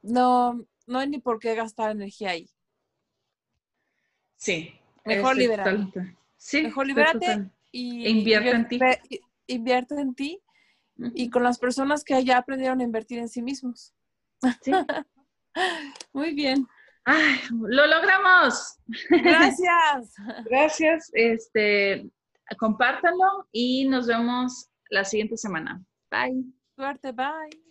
[0.00, 2.48] no, no hay ni por qué gastar energía ahí.
[4.36, 4.72] Sí.
[5.04, 8.78] Mejor totalmente- Sí, Mejor libérate Y invierte en ti.
[9.46, 10.40] invierte- en ti
[11.14, 13.94] y con las personas que ya aprendieron a invertir en sí mismos.
[14.62, 14.72] Sí.
[16.12, 16.66] Muy bien.
[17.04, 18.78] Ay, lo logramos.
[19.10, 20.14] Gracias.
[20.50, 21.10] Gracias.
[21.14, 22.10] Este,
[22.58, 25.82] compártanlo y nos vemos la siguiente semana.
[26.10, 26.44] Bye.
[26.76, 27.12] Suerte.
[27.12, 27.62] Bye.